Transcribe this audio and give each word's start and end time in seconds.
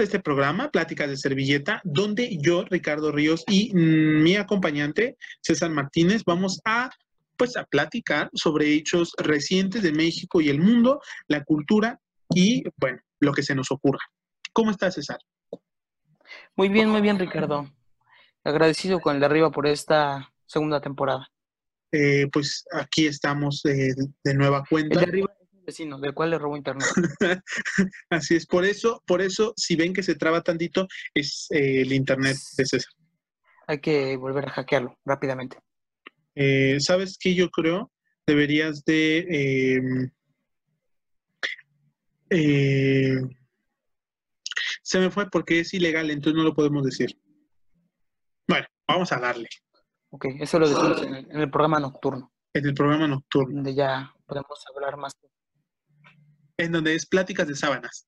A 0.00 0.04
este 0.04 0.18
programa, 0.18 0.70
Pláticas 0.70 1.10
de 1.10 1.16
Servilleta, 1.18 1.82
donde 1.84 2.38
yo, 2.40 2.64
Ricardo 2.64 3.12
Ríos 3.12 3.44
y 3.46 3.70
mm, 3.74 4.22
mi 4.22 4.34
acompañante, 4.36 5.18
César 5.42 5.70
Martínez, 5.70 6.22
vamos 6.24 6.58
a 6.64 6.88
pues 7.36 7.54
a 7.58 7.64
platicar 7.64 8.30
sobre 8.32 8.72
hechos 8.72 9.12
recientes 9.18 9.82
de 9.82 9.92
México 9.92 10.40
y 10.40 10.48
el 10.48 10.58
mundo, 10.58 11.02
la 11.28 11.44
cultura 11.44 12.00
y 12.34 12.64
bueno, 12.78 12.98
lo 13.18 13.32
que 13.34 13.42
se 13.42 13.54
nos 13.54 13.70
ocurra. 13.70 14.00
¿Cómo 14.54 14.70
estás, 14.70 14.94
César? 14.94 15.18
Muy 16.56 16.70
bien, 16.70 16.88
muy 16.88 17.02
bien, 17.02 17.18
Ricardo. 17.18 17.70
Agradecido 18.42 19.00
con 19.00 19.16
el 19.16 19.20
de 19.20 19.26
arriba 19.26 19.50
por 19.50 19.66
esta 19.66 20.32
segunda 20.46 20.80
temporada. 20.80 21.28
Eh, 21.92 22.26
pues 22.32 22.64
aquí 22.72 23.06
estamos 23.06 23.62
eh, 23.66 23.94
de 24.24 24.34
nueva 24.34 24.64
cuenta. 24.66 24.98
El 24.98 25.04
de 25.04 25.10
arriba 25.10 25.39
vecino, 25.70 25.98
del 25.98 26.14
cual 26.14 26.30
le 26.30 26.38
robo 26.38 26.56
internet. 26.56 26.86
Así 28.10 28.36
es, 28.36 28.46
por 28.46 28.64
eso, 28.64 29.02
por 29.06 29.22
eso, 29.22 29.52
si 29.56 29.76
ven 29.76 29.92
que 29.92 30.02
se 30.02 30.14
traba 30.14 30.42
tantito, 30.42 30.86
es 31.14 31.46
eh, 31.50 31.82
el 31.82 31.92
internet 31.92 32.36
de 32.56 32.66
César. 32.66 32.92
Hay 33.66 33.80
que 33.80 34.16
volver 34.16 34.46
a 34.46 34.50
hackearlo 34.50 34.98
rápidamente. 35.04 35.58
¿Sabes 36.78 37.18
qué 37.20 37.34
yo 37.34 37.50
creo? 37.50 37.90
Deberías 38.26 38.84
de... 38.84 40.10
Em, 42.30 43.30
se 44.82 44.98
me 44.98 45.10
fue 45.10 45.28
porque 45.30 45.60
es 45.60 45.74
ilegal, 45.74 46.10
entonces 46.10 46.36
no 46.36 46.44
lo 46.44 46.54
podemos 46.54 46.84
decir. 46.84 47.10
Bueno, 48.48 48.66
vamos 48.88 49.12
a 49.12 49.20
darle. 49.20 49.48
Ok, 50.10 50.26
eso 50.40 50.58
lo 50.58 50.68
decimos 50.68 51.02
en 51.02 51.14
el, 51.14 51.30
en 51.30 51.40
el 51.40 51.50
programa 51.50 51.78
nocturno. 51.78 52.32
En 52.52 52.66
el 52.66 52.74
programa 52.74 53.06
nocturno. 53.06 53.54
Donde 53.54 53.74
ya 53.74 54.12
podemos 54.26 54.64
hablar 54.74 54.96
más. 54.96 55.16
En 56.60 56.72
donde 56.72 56.94
es 56.94 57.06
pláticas 57.06 57.48
de 57.48 57.56
sábanas. 57.56 58.06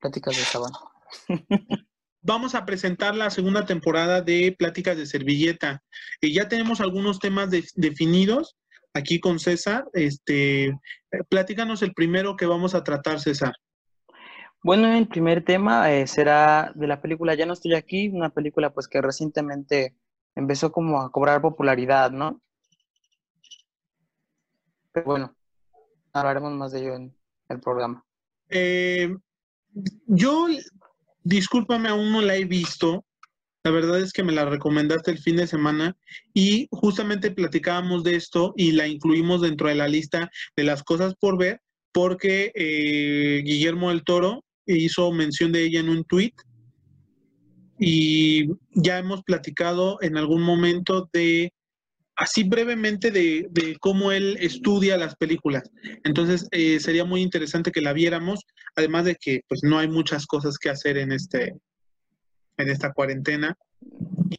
Pláticas 0.00 0.36
de 0.36 0.42
sábana. 0.44 0.78
Vamos 2.22 2.54
a 2.54 2.64
presentar 2.64 3.16
la 3.16 3.30
segunda 3.30 3.66
temporada 3.66 4.22
de 4.22 4.54
Pláticas 4.56 4.96
de 4.96 5.06
Servilleta. 5.06 5.82
Y 6.20 6.32
ya 6.32 6.48
tenemos 6.48 6.80
algunos 6.80 7.18
temas 7.18 7.50
definidos 7.74 8.56
aquí 8.94 9.18
con 9.18 9.40
César. 9.40 9.88
Este, 9.92 10.66
eh, 10.66 10.76
platícanos 11.28 11.82
el 11.82 11.94
primero 11.94 12.36
que 12.36 12.46
vamos 12.46 12.76
a 12.76 12.84
tratar, 12.84 13.18
César. 13.18 13.54
Bueno, 14.62 14.92
el 14.92 15.08
primer 15.08 15.44
tema 15.44 15.92
eh, 15.92 16.06
será 16.06 16.70
de 16.76 16.86
la 16.86 17.00
película 17.00 17.34
Ya 17.34 17.46
no 17.46 17.54
estoy 17.54 17.74
aquí, 17.74 18.08
una 18.08 18.30
película 18.30 18.72
pues 18.72 18.86
que 18.86 19.02
recientemente 19.02 19.96
empezó 20.36 20.70
como 20.70 21.00
a 21.00 21.10
cobrar 21.10 21.42
popularidad, 21.42 22.12
¿no? 22.12 22.40
Pero 24.92 25.06
bueno, 25.06 25.36
hablaremos 26.12 26.52
más 26.52 26.70
de 26.70 26.80
ello 26.80 26.94
en 26.94 27.17
el 27.48 27.60
programa. 27.60 28.04
Eh, 28.50 29.14
yo, 30.06 30.48
discúlpame, 31.22 31.88
aún 31.88 32.12
no 32.12 32.20
la 32.20 32.36
he 32.36 32.44
visto. 32.44 33.04
La 33.64 33.70
verdad 33.70 34.00
es 34.00 34.12
que 34.12 34.22
me 34.22 34.32
la 34.32 34.44
recomendaste 34.44 35.10
el 35.10 35.18
fin 35.18 35.36
de 35.36 35.46
semana 35.46 35.96
y 36.32 36.68
justamente 36.70 37.30
platicábamos 37.30 38.04
de 38.04 38.16
esto 38.16 38.54
y 38.56 38.72
la 38.72 38.86
incluimos 38.86 39.42
dentro 39.42 39.68
de 39.68 39.74
la 39.74 39.88
lista 39.88 40.30
de 40.56 40.64
las 40.64 40.82
cosas 40.82 41.14
por 41.20 41.36
ver 41.36 41.60
porque 41.92 42.52
eh, 42.54 43.42
Guillermo 43.44 43.88
del 43.90 44.04
Toro 44.04 44.44
hizo 44.66 45.10
mención 45.12 45.52
de 45.52 45.64
ella 45.64 45.80
en 45.80 45.88
un 45.88 46.04
tuit 46.04 46.34
y 47.78 48.48
ya 48.74 48.98
hemos 48.98 49.22
platicado 49.22 49.98
en 50.02 50.16
algún 50.16 50.42
momento 50.42 51.08
de, 51.12 51.52
así 52.18 52.42
brevemente, 52.42 53.10
de, 53.10 53.76
cómo 53.80 54.12
él 54.12 54.36
estudia 54.40 54.96
las 54.96 55.16
películas. 55.16 55.70
Entonces, 56.04 56.46
eh, 56.50 56.78
sería 56.80 57.04
muy 57.04 57.22
interesante 57.22 57.72
que 57.72 57.80
la 57.80 57.92
viéramos, 57.92 58.40
además 58.76 59.04
de 59.04 59.16
que 59.16 59.42
pues 59.48 59.62
no 59.62 59.78
hay 59.78 59.88
muchas 59.88 60.26
cosas 60.26 60.58
que 60.58 60.68
hacer 60.68 60.98
en, 60.98 61.12
este, 61.12 61.54
en 62.56 62.68
esta 62.68 62.92
cuarentena. 62.92 63.56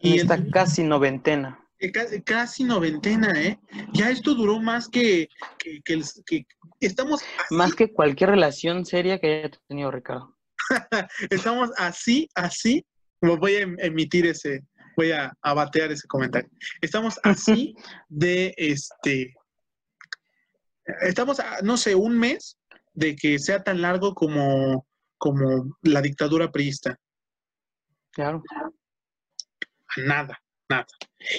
Y 0.01 0.19
esta 0.19 0.45
casi 0.51 0.83
noventena. 0.83 1.59
Eh, 1.79 1.91
casi, 2.25 2.65
noventena, 2.65 3.31
¿eh? 3.41 3.57
Ya 3.93 4.09
esto 4.09 4.35
duró 4.35 4.59
más 4.59 4.89
que, 4.89 5.29
que, 5.57 5.79
que, 6.25 6.45
estamos... 6.81 7.21
Más 7.49 7.73
que 7.73 7.93
cualquier 7.93 8.31
relación 8.31 8.85
seria 8.85 9.17
que 9.19 9.39
haya 9.39 9.51
tenido 9.69 9.89
Ricardo. 9.89 10.35
estamos 11.29 11.71
así, 11.77 12.27
así 12.35 12.85
voy 13.21 13.55
a 13.55 13.61
em, 13.61 13.75
emitir 13.79 14.25
ese, 14.25 14.63
voy 14.99 15.13
a, 15.13 15.33
batear 15.41 15.93
ese 15.93 16.07
comentario. 16.07 16.49
Estamos 16.81 17.17
así 17.23 17.73
de 18.09 18.53
este, 18.57 19.33
estamos 21.01 21.39
a, 21.39 21.61
no 21.61 21.77
sé, 21.77 21.95
un 21.95 22.19
mes 22.19 22.57
de 22.93 23.15
que 23.15 23.39
sea 23.39 23.63
tan 23.63 23.81
largo 23.81 24.13
como, 24.13 24.85
como 25.17 25.77
la 25.83 26.01
dictadura 26.01 26.51
priista. 26.51 26.99
Claro. 28.11 28.43
Nada, 29.95 30.37
nada. 30.67 30.87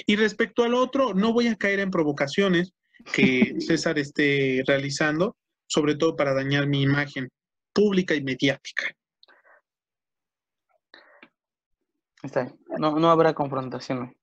Y 0.07 0.15
respecto 0.15 0.63
al 0.63 0.73
otro, 0.73 1.13
no 1.13 1.31
voy 1.31 1.47
a 1.47 1.55
caer 1.55 1.81
en 1.81 1.91
provocaciones 1.91 2.73
que 3.13 3.55
César 3.59 3.99
esté 3.99 4.63
realizando, 4.65 5.37
sobre 5.67 5.95
todo 5.95 6.15
para 6.15 6.33
dañar 6.33 6.65
mi 6.65 6.81
imagen 6.81 7.29
pública 7.73 8.15
y 8.15 8.23
mediática. 8.23 8.91
Está 12.23 12.53
No, 12.77 12.99
no 12.99 13.09
habrá 13.09 13.33
confrontación. 13.33 14.15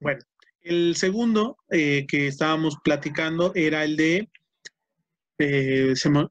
Bueno, 0.00 0.20
el 0.62 0.96
segundo 0.96 1.58
eh, 1.70 2.06
que 2.06 2.28
estábamos 2.28 2.76
platicando 2.82 3.52
era 3.54 3.84
el 3.84 3.96
de. 3.96 4.30
Eh, 5.38 5.94
se, 5.96 6.08
me, 6.08 6.28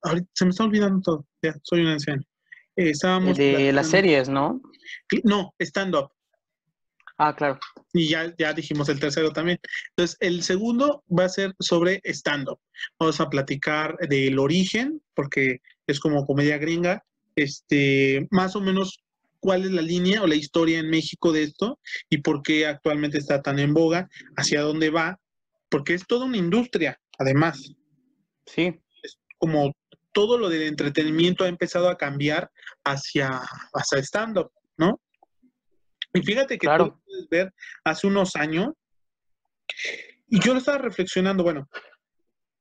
está 0.49 0.63
olvidando 0.63 1.01
todo. 1.01 1.25
Ya, 1.41 1.53
soy 1.63 1.81
un 1.81 1.87
anciano. 1.87 2.23
Eh, 2.75 2.91
estábamos 2.91 3.37
de 3.37 3.71
las 3.71 3.89
series, 3.89 4.29
¿no? 4.29 4.61
No, 5.23 5.53
stand-up. 5.59 6.11
Ah, 7.17 7.35
claro. 7.35 7.59
Y 7.93 8.09
ya, 8.09 8.33
ya 8.37 8.53
dijimos 8.53 8.89
el 8.89 8.99
tercero 8.99 9.31
también. 9.31 9.59
Entonces, 9.89 10.17
el 10.21 10.41
segundo 10.41 11.03
va 11.07 11.25
a 11.25 11.29
ser 11.29 11.53
sobre 11.59 12.01
stand-up. 12.05 12.59
Vamos 12.99 13.19
a 13.19 13.29
platicar 13.29 13.97
del 14.09 14.39
origen, 14.39 15.01
porque 15.13 15.61
es 15.85 15.99
como 15.99 16.25
comedia 16.25 16.57
gringa. 16.57 17.03
Este, 17.35 18.27
más 18.31 18.55
o 18.55 18.61
menos 18.61 19.03
cuál 19.41 19.65
es 19.65 19.71
la 19.71 19.81
línea 19.81 20.21
o 20.21 20.27
la 20.27 20.35
historia 20.35 20.79
en 20.79 20.89
México 20.89 21.33
de 21.33 21.43
esto 21.43 21.79
y 22.09 22.19
por 22.19 22.41
qué 22.43 22.67
actualmente 22.67 23.17
está 23.17 23.41
tan 23.41 23.59
en 23.59 23.73
boga, 23.73 24.07
hacia 24.37 24.61
dónde 24.61 24.89
va, 24.89 25.19
porque 25.67 25.95
es 25.95 26.05
toda 26.07 26.25
una 26.25 26.37
industria, 26.37 26.97
además. 27.17 27.73
Sí. 28.45 28.79
Es 29.03 29.17
como 29.37 29.73
todo 30.13 30.37
lo 30.37 30.47
del 30.47 30.63
entretenimiento 30.63 31.43
ha 31.43 31.47
empezado 31.49 31.89
a 31.89 31.97
cambiar 31.97 32.49
hacia, 32.85 33.41
hacia 33.73 33.99
stand-up, 33.99 34.51
¿no? 34.77 35.01
Y 36.13 36.21
fíjate 36.21 36.57
que 36.57 36.67
claro. 36.67 36.85
tú 36.85 37.01
puedes 37.05 37.29
ver 37.29 37.53
hace 37.83 38.07
unos 38.07 38.35
años, 38.35 38.69
y 40.27 40.39
yo 40.39 40.53
lo 40.53 40.59
estaba 40.59 40.77
reflexionando, 40.77 41.43
bueno, 41.43 41.67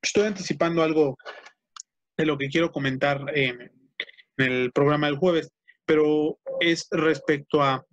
estoy 0.01 0.23
anticipando 0.23 0.81
algo 0.81 1.17
de 2.17 2.25
lo 2.25 2.37
que 2.37 2.47
quiero 2.47 2.71
comentar 2.71 3.23
en 3.35 3.71
el 4.37 4.71
programa 4.71 5.07
del 5.07 5.17
jueves 5.17 5.51
pero 5.85 6.37
es 6.59 6.87
respecto 6.91 7.61
a 7.61 7.85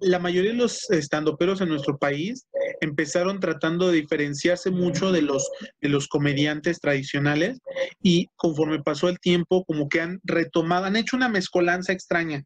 la 0.00 0.18
mayoría 0.18 0.52
de 0.52 0.56
los 0.56 0.90
estandoperos 0.90 1.60
en 1.60 1.68
nuestro 1.68 1.98
país 1.98 2.46
empezaron 2.80 3.38
tratando 3.38 3.88
de 3.88 4.00
diferenciarse 4.00 4.70
mucho 4.70 5.12
de 5.12 5.22
los, 5.22 5.48
de 5.80 5.88
los 5.90 6.08
comediantes 6.08 6.80
tradicionales 6.80 7.58
y 8.02 8.26
conforme 8.36 8.82
pasó 8.82 9.08
el 9.08 9.20
tiempo 9.20 9.64
como 9.64 9.88
que 9.88 10.00
han 10.00 10.20
retomado, 10.24 10.86
han 10.86 10.96
hecho 10.96 11.16
una 11.16 11.28
mezcolanza 11.28 11.92
extraña 11.92 12.42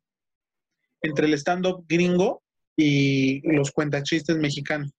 entre 1.02 1.26
el 1.26 1.34
stand-up 1.34 1.84
gringo 1.88 2.42
y 2.76 3.40
los 3.56 3.70
cuentachistes 3.70 4.36
mexicanos. 4.36 4.90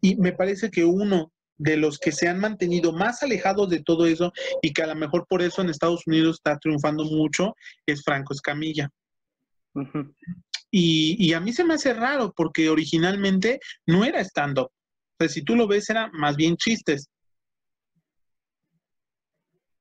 Y 0.00 0.16
me 0.16 0.32
parece 0.32 0.70
que 0.70 0.84
uno 0.84 1.32
de 1.58 1.76
los 1.76 1.98
que 1.98 2.12
se 2.12 2.28
han 2.28 2.38
mantenido 2.38 2.92
más 2.92 3.22
alejados 3.22 3.68
de 3.68 3.82
todo 3.82 4.06
eso 4.06 4.32
y 4.62 4.72
que 4.72 4.82
a 4.82 4.86
lo 4.86 4.94
mejor 4.94 5.26
por 5.28 5.42
eso 5.42 5.62
en 5.62 5.70
Estados 5.70 6.06
Unidos 6.06 6.36
está 6.36 6.58
triunfando 6.58 7.04
mucho 7.04 7.54
es 7.86 8.02
Franco 8.02 8.34
Escamilla. 8.34 8.90
y, 10.70 11.32
a 11.32 11.40
mí 11.40 11.52
se 11.52 11.64
me 11.64 11.74
hace 11.74 11.94
raro 11.94 12.32
porque 12.36 12.68
originalmente 12.68 13.60
no 13.86 14.04
era 14.04 14.20
stand-up. 14.20 14.66
O 14.66 15.16
sea, 15.18 15.28
si 15.28 15.42
tú 15.42 15.56
lo 15.56 15.66
ves, 15.66 15.88
era 15.88 16.10
más 16.12 16.36
bien 16.36 16.56
chistes. 16.56 17.08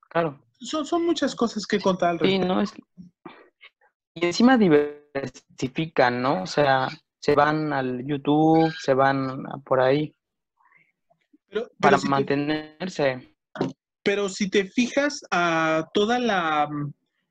Claro. 0.10 0.42
Son, 0.60 0.86
son 0.86 1.06
muchas 1.06 1.36
cosas 1.36 1.66
que 1.66 1.80
contar 1.80 2.12
al 2.12 2.19
Sí, 2.19 2.39
no, 2.39 2.62
es... 2.62 2.74
Y 4.13 4.25
encima 4.25 4.57
diversifican, 4.57 6.22
¿no? 6.22 6.44
O 6.44 6.48
sea, 6.48 6.88
se 7.19 7.36
van 7.36 7.74
al 7.74 8.06
YouTube, 8.06 8.74
se 8.80 8.94
van 8.94 9.44
por 9.66 9.81
ahí 9.81 10.16
para 11.79 11.97
mantenerse. 11.97 13.35
pero 14.03 14.29
si 14.29 14.49
te 14.49 14.65
fijas 14.65 15.21
a 15.31 15.85
toda 15.93 16.19
la 16.19 16.67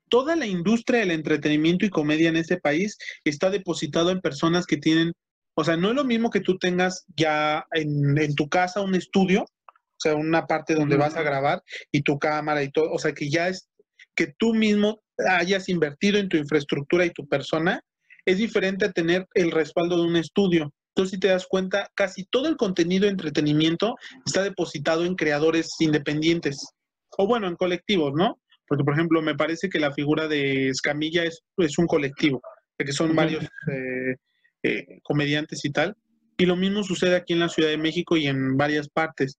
toda 0.09 0.35
la 0.35 0.45
industria 0.45 0.99
del 0.99 1.11
entretenimiento 1.11 1.85
y 1.85 1.89
comedia 1.89 2.29
en 2.29 2.37
este 2.37 2.57
país 2.57 2.97
está 3.23 3.49
depositado 3.49 4.11
en 4.11 4.21
personas 4.21 4.65
que 4.65 4.77
tienen, 4.77 5.13
o 5.55 5.63
sea, 5.63 5.77
no 5.77 5.89
es 5.89 5.95
lo 5.95 6.03
mismo 6.03 6.29
que 6.29 6.41
tú 6.41 6.57
tengas 6.57 7.05
ya 7.15 7.65
en, 7.71 8.35
tu 8.35 8.47
casa 8.47 8.81
un 8.81 8.95
estudio, 8.95 9.43
o 9.43 9.99
sea, 9.99 10.15
una 10.15 10.45
parte 10.45 10.75
donde 10.75 10.97
vas 10.97 11.15
a 11.15 11.23
grabar 11.23 11.63
y 11.91 12.01
tu 12.01 12.19
cámara 12.19 12.63
y 12.63 12.71
todo, 12.71 12.91
o 12.91 12.99
sea, 12.99 13.13
que 13.13 13.29
ya 13.29 13.47
es 13.47 13.67
que 14.15 14.33
tú 14.37 14.53
mismo 14.53 15.01
hayas 15.29 15.69
invertido 15.69 16.17
en 16.19 16.29
tu 16.29 16.37
infraestructura 16.37 17.05
y 17.05 17.11
tu 17.11 17.27
persona, 17.27 17.81
es 18.25 18.37
diferente 18.37 18.85
a 18.85 18.91
tener 18.91 19.27
el 19.33 19.51
respaldo 19.51 19.97
de 19.97 20.07
un 20.07 20.15
estudio. 20.15 20.73
Entonces, 20.95 21.15
si 21.15 21.19
te 21.19 21.27
das 21.27 21.45
cuenta, 21.45 21.91
casi 21.93 22.23
todo 22.23 22.47
el 22.47 22.55
contenido 22.55 23.03
de 23.03 23.11
entretenimiento 23.11 23.97
está 24.25 24.43
depositado 24.43 25.03
en 25.03 25.15
creadores 25.15 25.75
independientes, 25.79 26.73
o 27.17 27.27
bueno, 27.27 27.49
en 27.49 27.57
colectivos, 27.57 28.13
¿no? 28.15 28.39
Porque, 28.65 28.85
por 28.85 28.93
ejemplo, 28.93 29.21
me 29.21 29.35
parece 29.35 29.67
que 29.67 29.77
la 29.77 29.91
figura 29.91 30.29
de 30.29 30.69
Escamilla 30.69 31.25
es, 31.25 31.43
un 31.77 31.85
colectivo, 31.85 32.41
de 32.77 32.85
que 32.85 32.93
son 32.93 33.13
varios 33.13 33.43
eh, 33.43 34.15
eh, 34.63 34.99
comediantes 35.03 35.65
y 35.65 35.71
tal. 35.71 35.97
Y 36.37 36.45
lo 36.45 36.55
mismo 36.55 36.81
sucede 36.81 37.17
aquí 37.17 37.33
en 37.33 37.39
la 37.39 37.49
Ciudad 37.49 37.69
de 37.69 37.77
México 37.77 38.15
y 38.15 38.27
en 38.27 38.55
varias 38.55 38.87
partes. 38.87 39.37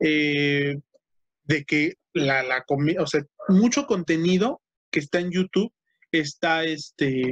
Eh, 0.00 0.78
de 1.44 1.64
que 1.64 1.94
la, 2.12 2.42
la 2.42 2.64
o 2.68 3.06
sea, 3.06 3.22
mucho 3.48 3.86
contenido 3.86 4.60
que 4.90 4.98
está 4.98 5.20
en 5.20 5.30
YouTube 5.30 5.72
está, 6.10 6.64
este, 6.64 7.22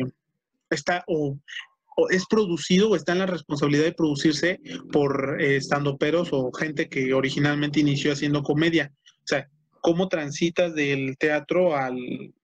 está 0.71 1.05
o, 1.09 1.37
es 2.11 2.27
producido 2.27 2.91
o 2.91 2.97
está 2.97 3.13
en 3.13 3.21
la 3.21 3.27
responsabilidad 3.27 3.85
de 3.85 3.93
producirse 3.93 4.61
por 4.93 5.41
eh, 5.41 5.57
estandoperos 5.57 6.29
o 6.33 6.53
gente 6.53 6.89
que 6.89 7.15
originalmente 7.15 7.81
inició 7.81 8.13
haciendo 8.13 8.43
comedia. 8.43 8.93
O 9.19 9.27
sea, 9.27 9.49
cómo 9.81 10.09
transitas 10.09 10.75
del 10.75 11.17
teatro 11.19 11.77
al, 11.77 11.97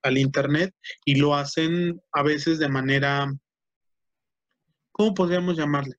al 0.03 0.19
internet 0.19 0.75
y 1.05 1.17
lo 1.17 1.35
hacen 1.35 2.01
a 2.13 2.23
veces 2.23 2.59
de 2.59 2.69
manera, 2.69 3.33
¿cómo 4.93 5.15
podríamos 5.15 5.57
llamarle? 5.57 5.97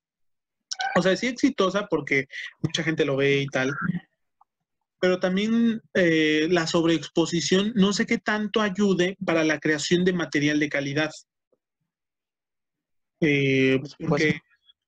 O 0.96 1.02
sea, 1.02 1.16
sí 1.16 1.28
exitosa 1.28 1.88
porque 1.88 2.28
mucha 2.62 2.84
gente 2.84 3.06
lo 3.06 3.18
ve 3.18 3.42
y 3.42 3.48
tal, 3.48 3.74
pero 5.04 5.20
también 5.20 5.82
eh, 5.96 6.48
la 6.50 6.66
sobreexposición 6.66 7.74
no 7.76 7.92
sé 7.92 8.06
qué 8.06 8.20
tanto 8.20 8.62
ayude 8.62 9.18
para 9.26 9.44
la 9.44 9.60
creación 9.60 10.06
de 10.06 10.14
material 10.14 10.62
de 10.62 10.70
calidad. 10.70 11.12
Eh, 13.26 13.80
porque, 14.08 14.40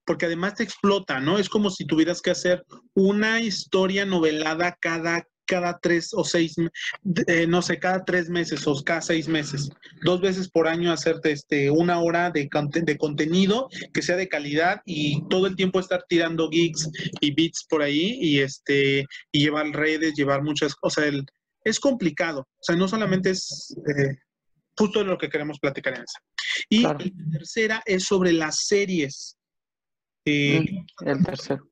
porque 0.05 0.25
además 0.25 0.55
te 0.55 0.63
explota, 0.63 1.19
¿no? 1.19 1.39
Es 1.39 1.49
como 1.49 1.69
si 1.69 1.85
tuvieras 1.85 2.21
que 2.21 2.31
hacer 2.31 2.63
una 2.93 3.41
historia 3.41 4.05
novelada 4.05 4.77
cada 4.79 5.25
cada 5.45 5.79
tres 5.79 6.11
o 6.13 6.23
seis, 6.23 6.55
eh, 7.27 7.47
no 7.47 7.61
sé, 7.61 7.79
cada 7.79 8.03
tres 8.03 8.29
meses 8.29 8.67
o 8.67 8.83
cada 8.83 9.01
seis 9.01 9.27
meses, 9.27 9.69
dos 10.03 10.21
veces 10.21 10.49
por 10.49 10.67
año 10.67 10.91
hacerte 10.91 11.31
este, 11.31 11.69
una 11.71 11.99
hora 11.99 12.31
de, 12.31 12.49
de 12.83 12.97
contenido 12.97 13.69
que 13.93 14.01
sea 14.01 14.15
de 14.15 14.27
calidad 14.27 14.81
y 14.85 15.21
todo 15.29 15.47
el 15.47 15.55
tiempo 15.55 15.79
estar 15.79 16.03
tirando 16.07 16.49
gigs 16.49 16.89
y 17.21 17.33
beats 17.33 17.65
por 17.69 17.81
ahí 17.81 18.17
y, 18.19 18.39
este, 18.39 19.05
y 19.31 19.39
llevar 19.39 19.67
redes, 19.67 20.15
llevar 20.15 20.43
muchas 20.43 20.75
cosas. 20.75 21.05
es 21.63 21.79
complicado, 21.79 22.41
o 22.41 22.63
sea, 22.63 22.75
no 22.75 22.87
solamente 22.87 23.29
es 23.29 23.75
eh, 23.87 24.15
justo 24.77 25.03
lo 25.03 25.17
que 25.17 25.29
queremos 25.29 25.59
platicar 25.59 25.93
en 25.95 26.03
esa. 26.03 26.19
Y 26.69 26.81
la 26.81 26.97
tercera 26.97 27.83
es 27.85 28.03
sobre 28.05 28.33
las 28.33 28.65
series. 28.67 29.37
Eh, 30.25 30.61
mm, 30.61 31.07
el 31.07 31.23
tercero. 31.23 31.69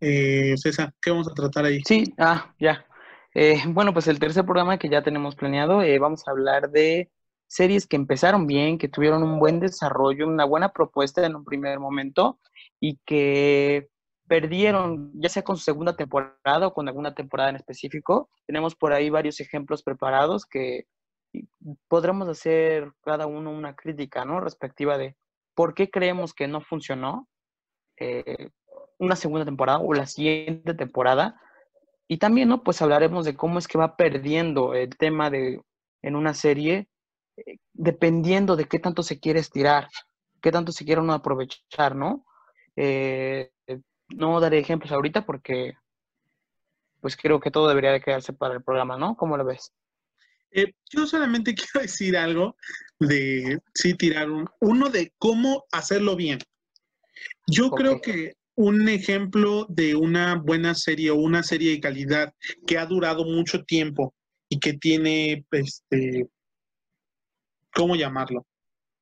Eh, 0.00 0.54
César, 0.56 0.94
¿qué 1.00 1.10
vamos 1.10 1.28
a 1.28 1.34
tratar 1.34 1.66
ahí? 1.66 1.80
Sí, 1.86 2.04
ah, 2.18 2.54
ya. 2.58 2.86
Eh, 3.34 3.62
bueno, 3.68 3.92
pues 3.92 4.08
el 4.08 4.18
tercer 4.18 4.44
programa 4.44 4.78
que 4.78 4.88
ya 4.88 5.02
tenemos 5.02 5.36
planeado, 5.36 5.82
eh, 5.82 5.98
vamos 5.98 6.26
a 6.26 6.30
hablar 6.30 6.70
de 6.70 7.10
series 7.46 7.86
que 7.86 7.96
empezaron 7.96 8.46
bien, 8.46 8.78
que 8.78 8.88
tuvieron 8.88 9.22
un 9.22 9.38
buen 9.38 9.60
desarrollo, 9.60 10.26
una 10.26 10.44
buena 10.44 10.72
propuesta 10.72 11.24
en 11.26 11.36
un 11.36 11.44
primer 11.44 11.78
momento 11.78 12.40
y 12.80 12.98
que 13.04 13.88
perdieron, 14.30 15.10
ya 15.14 15.28
sea 15.28 15.42
con 15.42 15.56
su 15.56 15.64
segunda 15.64 15.96
temporada 15.96 16.68
o 16.68 16.72
con 16.72 16.86
alguna 16.86 17.16
temporada 17.16 17.50
en 17.50 17.56
específico. 17.56 18.30
Tenemos 18.46 18.76
por 18.76 18.92
ahí 18.92 19.10
varios 19.10 19.40
ejemplos 19.40 19.82
preparados 19.82 20.46
que 20.46 20.86
podremos 21.88 22.28
hacer 22.28 22.92
cada 23.02 23.26
uno 23.26 23.50
una 23.50 23.74
crítica, 23.74 24.24
¿no? 24.24 24.38
Respectiva 24.38 24.98
de 24.98 25.16
por 25.56 25.74
qué 25.74 25.90
creemos 25.90 26.32
que 26.32 26.46
no 26.46 26.60
funcionó, 26.60 27.26
eh, 27.98 28.50
una 29.00 29.16
segunda 29.16 29.44
temporada 29.44 29.80
o 29.80 29.94
la 29.94 30.06
siguiente 30.06 30.74
temporada. 30.74 31.40
Y 32.06 32.18
también, 32.18 32.50
¿no? 32.50 32.62
Pues 32.62 32.80
hablaremos 32.82 33.24
de 33.24 33.34
cómo 33.34 33.58
es 33.58 33.66
que 33.66 33.78
va 33.78 33.96
perdiendo 33.96 34.74
el 34.74 34.96
tema 34.96 35.28
de 35.28 35.60
en 36.02 36.14
una 36.14 36.34
serie, 36.34 36.88
eh, 37.36 37.56
dependiendo 37.72 38.54
de 38.54 38.66
qué 38.66 38.78
tanto 38.78 39.02
se 39.02 39.18
quiere 39.18 39.40
estirar, 39.40 39.88
qué 40.40 40.52
tanto 40.52 40.70
se 40.70 40.84
quiere 40.84 41.00
uno 41.00 41.14
aprovechar, 41.14 41.96
¿no? 41.96 42.24
Eh, 42.76 43.50
no 44.14 44.40
daré 44.40 44.58
ejemplos 44.58 44.92
ahorita 44.92 45.24
porque 45.24 45.74
pues 47.00 47.16
creo 47.16 47.40
que 47.40 47.50
todo 47.50 47.68
debería 47.68 47.92
de 47.92 48.00
quedarse 48.00 48.32
para 48.32 48.54
el 48.54 48.62
programa, 48.62 48.96
¿no? 48.96 49.16
¿Cómo 49.16 49.36
lo 49.36 49.44
ves? 49.44 49.72
Eh, 50.50 50.72
yo 50.90 51.06
solamente 51.06 51.54
quiero 51.54 51.80
decir 51.80 52.16
algo 52.16 52.56
de, 52.98 53.58
sí, 53.74 53.94
tirar 53.94 54.28
uno 54.60 54.90
de 54.90 55.12
cómo 55.18 55.64
hacerlo 55.72 56.16
bien. 56.16 56.38
Yo 57.46 57.70
creo 57.70 58.00
que 58.00 58.34
un 58.54 58.88
ejemplo 58.88 59.66
de 59.68 59.94
una 59.94 60.36
buena 60.36 60.74
serie 60.74 61.10
o 61.10 61.16
una 61.16 61.42
serie 61.42 61.72
de 61.72 61.80
calidad 61.80 62.34
que 62.66 62.78
ha 62.78 62.86
durado 62.86 63.24
mucho 63.24 63.64
tiempo 63.64 64.14
y 64.48 64.58
que 64.58 64.74
tiene, 64.74 65.44
este, 65.50 66.28
¿cómo 67.72 67.96
llamarlo? 67.96 68.46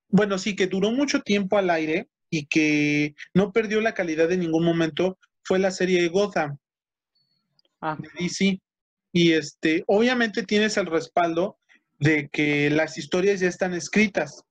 Bueno, 0.09 0.39
sí, 0.39 0.55
que 0.55 0.67
duró 0.67 0.91
mucho 0.91 1.21
tiempo 1.21 1.59
al 1.59 1.71
aire 1.71 2.09
y 2.31 2.47
que 2.47 3.15
no 3.35 3.53
perdió 3.53 3.81
la 3.81 3.95
calidad 3.95 4.31
en 4.33 4.41
ningún 4.41 4.65
momento 4.65 5.19
fue 5.45 5.59
la 5.59 5.71
serie 5.71 6.09
Gotham 6.09 6.59
ah. 7.81 7.97
de 7.99 8.09
DC. 8.19 8.61
Y 9.13 9.33
este, 9.33 9.85
obviamente 9.87 10.43
tienes 10.43 10.77
el 10.77 10.87
respaldo 10.87 11.59
de 11.99 12.29
que 12.29 12.71
las 12.71 12.99
historias 12.99 13.41
ya 13.41 13.49
están 13.49 13.75
escritas. 13.75 14.43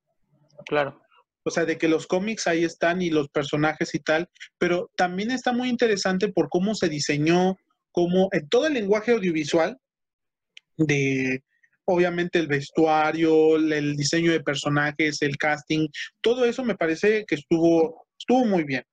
Claro 0.66 1.00
o 1.48 1.50
sea, 1.50 1.64
de 1.64 1.78
que 1.78 1.88
los 1.88 2.06
cómics 2.06 2.46
ahí 2.46 2.62
están 2.62 3.00
y 3.00 3.08
los 3.08 3.30
personajes 3.30 3.94
y 3.94 4.00
tal, 4.00 4.28
pero 4.58 4.90
también 4.96 5.30
está 5.30 5.50
muy 5.52 5.70
interesante 5.70 6.28
por 6.28 6.50
cómo 6.50 6.74
se 6.74 6.90
diseñó, 6.90 7.56
cómo 7.90 8.28
en 8.32 8.48
todo 8.48 8.66
el 8.66 8.74
lenguaje 8.74 9.12
audiovisual 9.12 9.78
de 10.76 11.42
obviamente 11.88 12.38
el 12.38 12.46
vestuario, 12.46 13.56
el 13.56 13.96
diseño 13.96 14.30
de 14.32 14.40
personajes, 14.40 15.22
el 15.22 15.36
casting, 15.36 15.88
todo 16.20 16.44
eso 16.44 16.64
me 16.64 16.76
parece 16.76 17.24
que 17.26 17.34
estuvo 17.34 18.06
estuvo 18.18 18.44
muy 18.44 18.64
bien. 18.64 18.84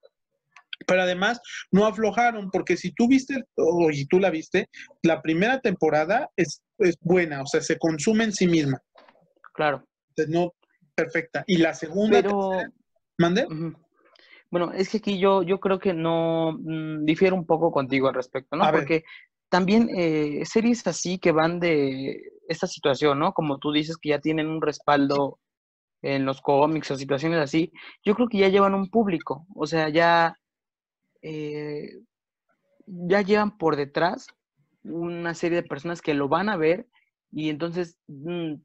Pero 0.88 1.02
además 1.02 1.42
no 1.72 1.86
aflojaron, 1.86 2.50
porque 2.52 2.78
si 2.78 2.92
tú 2.94 3.08
viste, 3.08 3.44
o 3.56 3.90
y 3.92 4.06
tú 4.06 4.20
la 4.20 4.30
viste, 4.30 4.70
la 5.04 5.22
primera 5.22 5.60
temporada 5.60 6.30
es, 6.36 6.62
es 6.80 6.98
buena, 7.02 7.42
o 7.42 7.46
sea, 7.48 7.62
se 7.62 7.78
consume 7.78 8.26
en 8.26 8.34
sí 8.34 8.48
misma. 8.48 8.80
Claro. 9.54 9.86
no, 10.28 10.54
perfecta. 10.94 11.44
Y 11.48 11.58
la 11.58 11.74
segunda, 11.74 12.22
Pero... 12.22 12.52
¿mande? 13.18 13.48
Bueno, 14.52 14.72
es 14.74 14.90
que 14.90 14.98
aquí 14.98 15.18
yo, 15.18 15.44
yo 15.44 15.60
creo 15.60 15.80
que 15.80 15.94
no 15.94 16.58
mm, 16.60 17.04
difiero 17.04 17.36
un 17.36 17.46
poco 17.46 17.72
contigo 17.72 18.08
al 18.08 18.14
respecto, 18.14 18.56
¿no? 18.56 18.70
Porque 18.72 19.04
también 19.56 19.90
eh, 19.96 20.44
series 20.44 20.86
así 20.86 21.18
que 21.18 21.32
van 21.32 21.62
de 21.62 22.34
esta 22.50 22.68
situación, 22.68 23.20
¿no? 23.20 23.32
Como 23.32 23.58
tú 23.58 23.72
dices 23.72 23.96
que 23.96 24.10
ya 24.10 24.20
tienen 24.20 24.48
un 24.48 24.62
respaldo 24.62 25.40
en 26.02 26.26
los 26.26 26.42
cómics 26.42 26.92
o 26.92 26.98
situaciones 26.98 27.40
así, 27.40 27.72
yo 28.04 28.16
creo 28.16 28.28
que 28.28 28.40
ya 28.40 28.50
llevan 28.50 28.74
un 28.74 28.90
público, 28.90 29.48
o 29.56 29.66
sea, 29.66 29.88
ya, 29.88 30.38
eh, 31.22 31.90
ya 32.86 33.22
llevan 33.22 33.58
por 33.58 33.78
detrás 33.78 34.28
una 34.84 35.34
serie 35.34 35.62
de 35.62 35.70
personas 35.70 36.02
que 36.02 36.14
lo 36.14 36.28
van 36.28 36.50
a 36.50 36.58
ver 36.58 36.90
y 37.32 37.50
entonces 37.50 37.98
mm, 38.08 38.56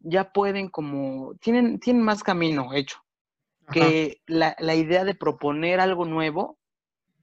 ya 0.00 0.32
pueden 0.32 0.70
como, 0.70 1.36
tienen, 1.36 1.78
tienen 1.78 2.02
más 2.02 2.24
camino 2.24 2.74
hecho 2.74 2.98
que 3.70 4.20
la, 4.26 4.74
idea 4.74 5.04
de 5.04 5.14
proponer 5.14 5.78
algo 5.78 6.04
nuevo, 6.04 6.58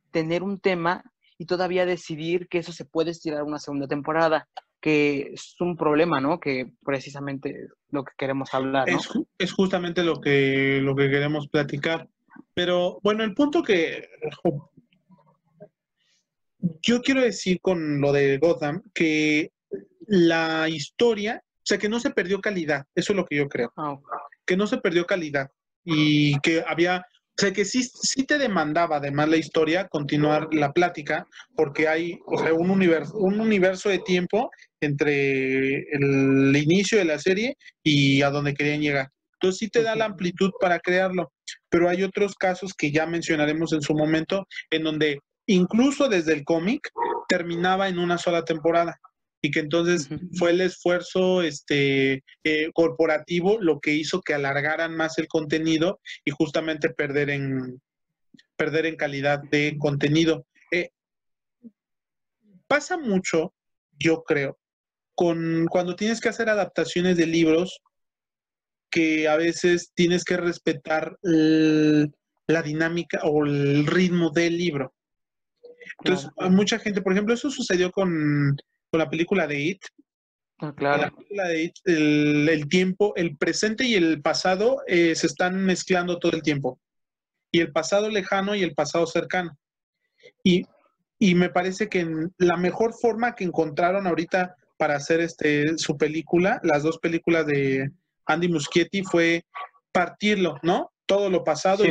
tener 0.09 0.41
un 0.41 0.57
tema 0.61 1.03
y 1.39 1.45
todavía 1.45 1.87
decidir 1.87 2.47
que 2.47 2.59
eso 2.59 2.71
se 2.71 2.85
puede 2.85 3.11
estirar 3.11 3.41
una 3.43 3.57
segunda 3.57 3.87
temporada, 3.87 4.47
que 4.79 5.31
es 5.33 5.55
un 5.59 5.75
problema, 5.75 6.21
¿no? 6.21 6.39
Que 6.39 6.71
precisamente 6.85 7.69
lo 7.89 8.03
que 8.03 8.11
queremos 8.17 8.53
hablar. 8.53 8.87
Es, 9.37 9.51
justamente 9.51 10.03
lo 10.03 10.21
que, 10.21 10.79
lo 10.83 10.95
que 10.95 11.09
queremos 11.09 11.47
platicar. 11.47 12.07
Pero 12.53 12.99
bueno, 13.01 13.23
el 13.23 13.33
punto 13.33 13.63
que 13.63 14.07
yo 16.81 17.01
quiero 17.01 17.21
decir 17.21 17.59
con 17.61 17.99
lo 17.99 18.11
de 18.11 18.37
Gotham, 18.37 18.83
que 18.93 19.51
la 20.07 20.69
historia 20.69 21.41
o 21.59 21.65
sea, 21.69 21.77
que 21.77 21.89
no 21.89 21.99
se 21.99 22.09
perdió 22.09 22.41
calidad, 22.41 22.87
eso 22.95 23.13
es 23.13 23.15
lo 23.15 23.25
que 23.25 23.35
yo 23.35 23.47
creo. 23.47 23.71
Ah, 23.77 23.95
que 24.43 24.57
no 24.57 24.65
se 24.65 24.79
perdió 24.79 25.05
calidad 25.05 25.51
y 25.83 26.39
que 26.39 26.63
había, 26.67 27.05
o 27.39 27.41
sea, 27.41 27.53
que 27.53 27.63
sí, 27.63 27.83
sí 27.83 28.25
te 28.25 28.37
demandaba 28.37 28.97
además 28.97 29.29
la 29.29 29.37
historia 29.37 29.87
continuar 29.87 30.49
la 30.51 30.73
plática, 30.73 31.25
porque 31.55 31.87
hay 31.87 32.19
o 32.25 32.37
sea, 32.37 32.53
un, 32.53 32.69
universo, 32.69 33.15
un 33.15 33.39
universo 33.39 33.87
de 33.87 33.99
tiempo 33.99 34.51
entre 34.81 35.83
el 35.93 36.53
inicio 36.53 36.97
de 36.97 37.05
la 37.05 37.17
serie 37.17 37.55
y 37.81 38.23
a 38.23 38.29
donde 38.29 38.53
querían 38.53 38.81
llegar. 38.81 39.07
Entonces 39.35 39.59
sí 39.59 39.69
te 39.69 39.83
da 39.83 39.95
la 39.95 40.03
amplitud 40.03 40.51
para 40.59 40.79
crearlo, 40.79 41.31
pero 41.69 41.87
hay 41.87 42.03
otros 42.03 42.35
casos 42.35 42.73
que 42.73 42.91
ya 42.91 43.05
mencionaremos 43.05 43.71
en 43.71 43.83
su 43.83 43.93
momento, 43.93 44.45
en 44.69 44.83
donde 44.83 45.19
incluso 45.47 46.09
desde 46.09 46.33
el 46.33 46.43
cómic 46.43 46.89
terminaba 47.29 47.87
en 47.87 47.99
una 47.99 48.17
sola 48.17 48.43
temporada. 48.43 48.99
Y 49.41 49.51
que 49.51 49.59
entonces 49.59 50.09
fue 50.37 50.51
el 50.51 50.61
esfuerzo 50.61 51.41
este, 51.41 52.23
eh, 52.43 52.71
corporativo 52.73 53.57
lo 53.61 53.79
que 53.79 53.93
hizo 53.93 54.21
que 54.21 54.33
alargaran 54.33 54.95
más 54.95 55.17
el 55.17 55.27
contenido 55.27 55.99
y 56.25 56.31
justamente 56.31 56.89
perder 56.89 57.29
en, 57.29 57.81
perder 58.57 58.85
en 58.85 58.97
calidad 58.97 59.39
de 59.49 59.77
contenido. 59.79 60.45
Eh, 60.71 60.89
pasa 62.67 62.97
mucho, 62.97 63.53
yo 63.97 64.23
creo, 64.23 64.59
con 65.15 65.67
cuando 65.67 65.95
tienes 65.95 66.19
que 66.19 66.29
hacer 66.29 66.49
adaptaciones 66.49 67.15
de 67.17 67.27
libros 67.27 67.81
que 68.91 69.27
a 69.27 69.37
veces 69.37 69.91
tienes 69.93 70.23
que 70.23 70.35
respetar 70.35 71.17
la 71.21 72.61
dinámica 72.63 73.21
o 73.23 73.45
el 73.45 73.85
ritmo 73.85 74.31
del 74.31 74.57
libro. 74.57 74.93
Entonces, 75.99 76.29
mucha 76.49 76.79
gente, 76.79 77.01
por 77.01 77.13
ejemplo, 77.13 77.33
eso 77.33 77.51
sucedió 77.51 77.91
con, 77.91 78.57
la 78.97 79.09
película 79.09 79.47
de 79.47 79.59
It. 79.59 79.81
Ah, 80.59 80.73
claro. 80.75 81.03
La 81.03 81.11
película 81.11 81.47
de 81.47 81.63
It, 81.63 81.75
el, 81.85 82.67
tiempo, 82.69 83.13
el 83.15 83.37
presente 83.37 83.85
y 83.85 83.95
el 83.95 84.21
pasado 84.21 84.81
eh, 84.87 85.15
se 85.15 85.27
están 85.27 85.63
mezclando 85.63 86.19
todo 86.19 86.33
el 86.33 86.41
tiempo. 86.41 86.79
Y 87.51 87.59
el 87.59 87.71
pasado 87.71 88.09
lejano 88.09 88.55
y 88.55 88.63
el 88.63 88.73
pasado 88.73 89.05
cercano. 89.07 89.57
Y, 90.43 90.65
me 91.35 91.49
parece 91.49 91.89
que 91.89 92.07
la 92.37 92.55
mejor 92.55 92.93
forma 92.93 93.35
que 93.35 93.43
encontraron 93.43 94.07
ahorita 94.07 94.55
para 94.77 94.95
hacer 94.95 95.19
este, 95.19 95.77
su 95.77 95.97
película, 95.97 96.61
las 96.63 96.83
dos 96.83 96.99
películas 96.99 97.45
de 97.45 97.91
Andy 98.25 98.47
Muschietti, 98.47 99.03
fue 99.03 99.43
partirlo, 99.91 100.57
¿no? 100.63 100.91
Todo 101.05 101.29
lo 101.29 101.43
pasado. 101.43 101.83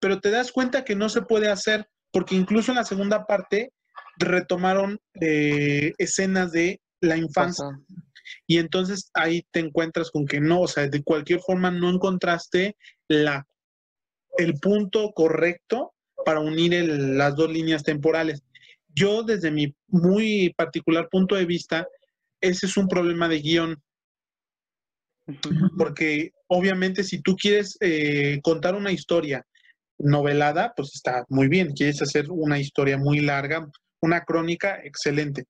pero 0.00 0.20
te 0.20 0.30
das 0.30 0.50
cuenta 0.50 0.84
que 0.84 0.96
no 0.96 1.08
se 1.08 1.22
puede 1.22 1.48
hacer 1.48 1.88
porque 2.10 2.34
incluso 2.34 2.72
en 2.72 2.76
la 2.76 2.84
segunda 2.84 3.26
parte 3.26 3.72
retomaron 4.18 4.98
eh, 5.20 5.92
escenas 5.98 6.52
de 6.52 6.80
la 7.00 7.16
infancia. 7.16 7.66
Y 8.46 8.58
entonces 8.58 9.10
ahí 9.14 9.46
te 9.52 9.60
encuentras 9.60 10.10
con 10.10 10.26
que 10.26 10.40
no, 10.40 10.60
o 10.60 10.68
sea, 10.68 10.88
de 10.88 11.02
cualquier 11.02 11.40
forma 11.40 11.70
no 11.70 11.90
encontraste 11.90 12.76
la, 13.08 13.46
el 14.38 14.54
punto 14.54 15.12
correcto 15.12 15.92
para 16.24 16.40
unir 16.40 16.72
las 16.88 17.36
dos 17.36 17.50
líneas 17.50 17.82
temporales. 17.82 18.42
Yo, 18.88 19.22
desde 19.22 19.50
mi 19.50 19.74
muy 19.88 20.52
particular 20.56 21.08
punto 21.10 21.34
de 21.34 21.44
vista, 21.44 21.86
ese 22.40 22.66
es 22.66 22.76
un 22.76 22.88
problema 22.88 23.28
de 23.28 23.40
guion. 23.40 23.82
Porque 25.76 26.32
obviamente 26.46 27.02
si 27.02 27.20
tú 27.20 27.36
quieres 27.36 27.76
eh, 27.80 28.40
contar 28.42 28.74
una 28.74 28.92
historia 28.92 29.44
novelada, 29.98 30.72
pues 30.76 30.94
está 30.94 31.24
muy 31.28 31.48
bien. 31.48 31.72
Quieres 31.72 32.00
hacer 32.00 32.26
una 32.30 32.58
historia 32.58 32.96
muy 32.96 33.20
larga, 33.20 33.68
una 34.06 34.24
crónica 34.24 34.80
excelente. 34.82 35.44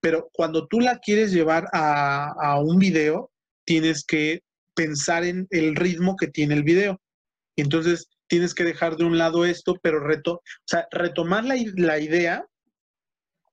Pero 0.00 0.28
cuando 0.32 0.66
tú 0.66 0.80
la 0.80 0.98
quieres 0.98 1.32
llevar 1.32 1.68
a, 1.72 2.58
un 2.60 2.78
video, 2.78 3.30
tienes 3.64 4.04
que 4.04 4.40
pensar 4.74 5.24
en 5.24 5.46
el 5.50 5.76
ritmo 5.76 6.16
que 6.16 6.28
tiene 6.28 6.54
el 6.54 6.62
video. 6.62 7.00
Entonces, 7.56 8.08
tienes 8.26 8.54
que 8.54 8.64
dejar 8.64 8.96
de 8.96 9.04
un 9.04 9.18
lado 9.18 9.44
esto, 9.44 9.74
pero 9.82 10.00
retomar 10.90 11.44
la 11.44 11.98
idea, 11.98 12.46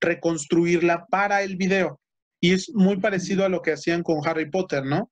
reconstruirla 0.00 1.06
para 1.10 1.42
el 1.42 1.56
video. 1.56 2.00
Y 2.40 2.54
es 2.54 2.70
muy 2.74 2.98
parecido 2.98 3.44
a 3.44 3.48
lo 3.50 3.60
que 3.60 3.72
hacían 3.72 4.02
con 4.02 4.26
Harry 4.26 4.50
Potter, 4.50 4.84
¿no? 4.84 5.10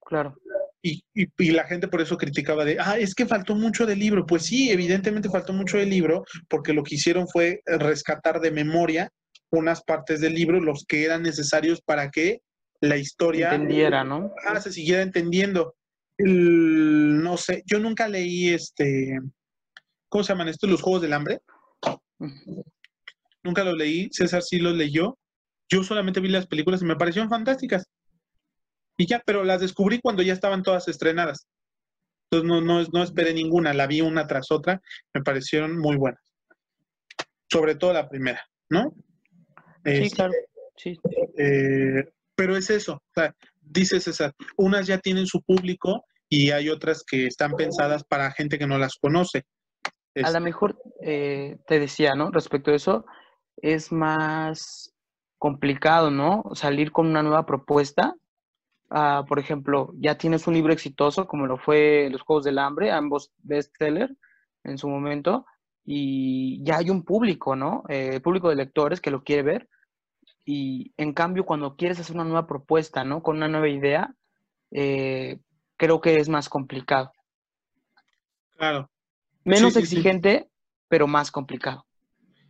Claro. 0.00 0.34
Y, 0.80 1.02
y, 1.12 1.50
la 1.50 1.64
gente 1.64 1.88
por 1.88 2.00
eso 2.00 2.16
criticaba 2.16 2.64
de, 2.64 2.76
ah, 2.78 2.96
es 2.98 3.14
que 3.14 3.26
faltó 3.26 3.56
mucho 3.56 3.84
del 3.84 3.98
libro. 3.98 4.24
Pues 4.26 4.44
sí, 4.44 4.70
evidentemente 4.70 5.28
faltó 5.28 5.52
mucho 5.52 5.76
del 5.76 5.90
libro, 5.90 6.24
porque 6.48 6.72
lo 6.72 6.84
que 6.84 6.94
hicieron 6.94 7.26
fue 7.28 7.62
rescatar 7.66 8.40
de 8.40 8.52
memoria 8.52 9.10
unas 9.50 9.82
partes 9.82 10.20
del 10.20 10.34
libro, 10.34 10.60
los 10.60 10.84
que 10.86 11.04
eran 11.04 11.22
necesarios 11.22 11.80
para 11.80 12.10
que 12.10 12.42
la 12.80 12.96
historia 12.96 13.52
entendiera, 13.54 14.04
¿no? 14.04 14.32
Ah, 14.46 14.60
se 14.60 14.72
siguiera 14.72 15.02
entendiendo. 15.02 15.74
no 16.18 17.36
sé, 17.36 17.62
yo 17.66 17.80
nunca 17.80 18.08
leí 18.08 18.50
este, 18.50 19.18
¿cómo 20.08 20.24
se 20.24 20.32
llaman 20.32 20.48
estos? 20.48 20.70
Los 20.70 20.82
Juegos 20.82 21.02
del 21.02 21.12
Hambre. 21.12 21.40
Nunca 23.42 23.64
los 23.64 23.76
leí, 23.76 24.08
César 24.12 24.42
sí 24.42 24.58
los 24.58 24.74
leyó. 24.74 25.18
Yo 25.70 25.82
solamente 25.82 26.20
vi 26.20 26.28
las 26.28 26.46
películas 26.46 26.82
y 26.82 26.86
me 26.86 26.96
parecieron 26.96 27.30
fantásticas. 27.30 27.86
Y 28.98 29.06
ya, 29.06 29.22
pero 29.24 29.44
las 29.44 29.60
descubrí 29.60 30.00
cuando 30.00 30.22
ya 30.22 30.32
estaban 30.32 30.62
todas 30.62 30.88
estrenadas. 30.88 31.46
Entonces 32.30 32.48
no, 32.48 32.60
no, 32.60 32.86
no 32.92 33.02
esperé 33.02 33.32
ninguna, 33.32 33.72
la 33.72 33.86
vi 33.86 34.02
una 34.02 34.26
tras 34.26 34.50
otra, 34.50 34.82
me 35.14 35.22
parecieron 35.22 35.78
muy 35.78 35.96
buenas. 35.96 36.20
Sobre 37.50 37.76
todo 37.76 37.92
la 37.94 38.08
primera, 38.08 38.42
¿no? 38.68 38.92
Sí, 39.84 39.92
este, 39.92 40.16
claro. 40.16 40.32
Sí. 40.76 40.98
Eh, 41.38 42.04
pero 42.34 42.56
es 42.56 42.68
eso, 42.70 42.94
o 42.94 43.12
sea, 43.14 43.34
dice 43.60 44.00
César, 44.00 44.34
unas 44.56 44.86
ya 44.86 44.98
tienen 44.98 45.26
su 45.26 45.42
público 45.42 46.04
y 46.28 46.50
hay 46.50 46.68
otras 46.68 47.02
que 47.04 47.26
están 47.26 47.52
pensadas 47.52 48.04
para 48.04 48.32
gente 48.32 48.58
que 48.58 48.66
no 48.66 48.78
las 48.78 48.96
conoce. 48.96 49.44
A 50.16 50.20
lo 50.20 50.26
este 50.26 50.40
mejor 50.40 50.78
eh, 51.02 51.56
te 51.66 51.78
decía, 51.78 52.14
¿no? 52.14 52.30
Respecto 52.30 52.72
a 52.72 52.76
eso, 52.76 53.06
es 53.56 53.90
más 53.90 54.92
complicado, 55.38 56.10
¿no? 56.10 56.44
Salir 56.54 56.92
con 56.92 57.06
una 57.06 57.22
nueva 57.22 57.46
propuesta 57.46 58.14
Ah, 58.90 59.24
por 59.28 59.38
ejemplo, 59.38 59.92
ya 59.96 60.16
tienes 60.16 60.46
un 60.46 60.54
libro 60.54 60.72
exitoso 60.72 61.26
como 61.26 61.46
lo 61.46 61.58
fue 61.58 62.08
Los 62.10 62.22
Juegos 62.22 62.44
del 62.44 62.58
Hambre, 62.58 62.90
ambos 62.90 63.32
bestseller 63.38 64.16
en 64.64 64.78
su 64.78 64.88
momento, 64.88 65.44
y 65.84 66.62
ya 66.64 66.78
hay 66.78 66.90
un 66.90 67.04
público, 67.04 67.54
¿no? 67.56 67.84
Eh, 67.88 68.20
público 68.20 68.48
de 68.48 68.56
lectores 68.56 69.00
que 69.00 69.10
lo 69.10 69.22
quiere 69.22 69.42
ver. 69.42 69.68
Y 70.44 70.92
en 70.96 71.12
cambio, 71.12 71.44
cuando 71.44 71.76
quieres 71.76 72.00
hacer 72.00 72.14
una 72.14 72.24
nueva 72.24 72.46
propuesta, 72.46 73.04
¿no? 73.04 73.22
Con 73.22 73.36
una 73.36 73.48
nueva 73.48 73.68
idea, 73.68 74.14
eh, 74.70 75.38
creo 75.76 76.00
que 76.00 76.16
es 76.16 76.28
más 76.28 76.48
complicado. 76.48 77.12
Claro. 78.56 78.90
Menos 79.44 79.76
exigente, 79.76 80.50
pero 80.88 81.06
más 81.06 81.30
complicado. 81.30 81.86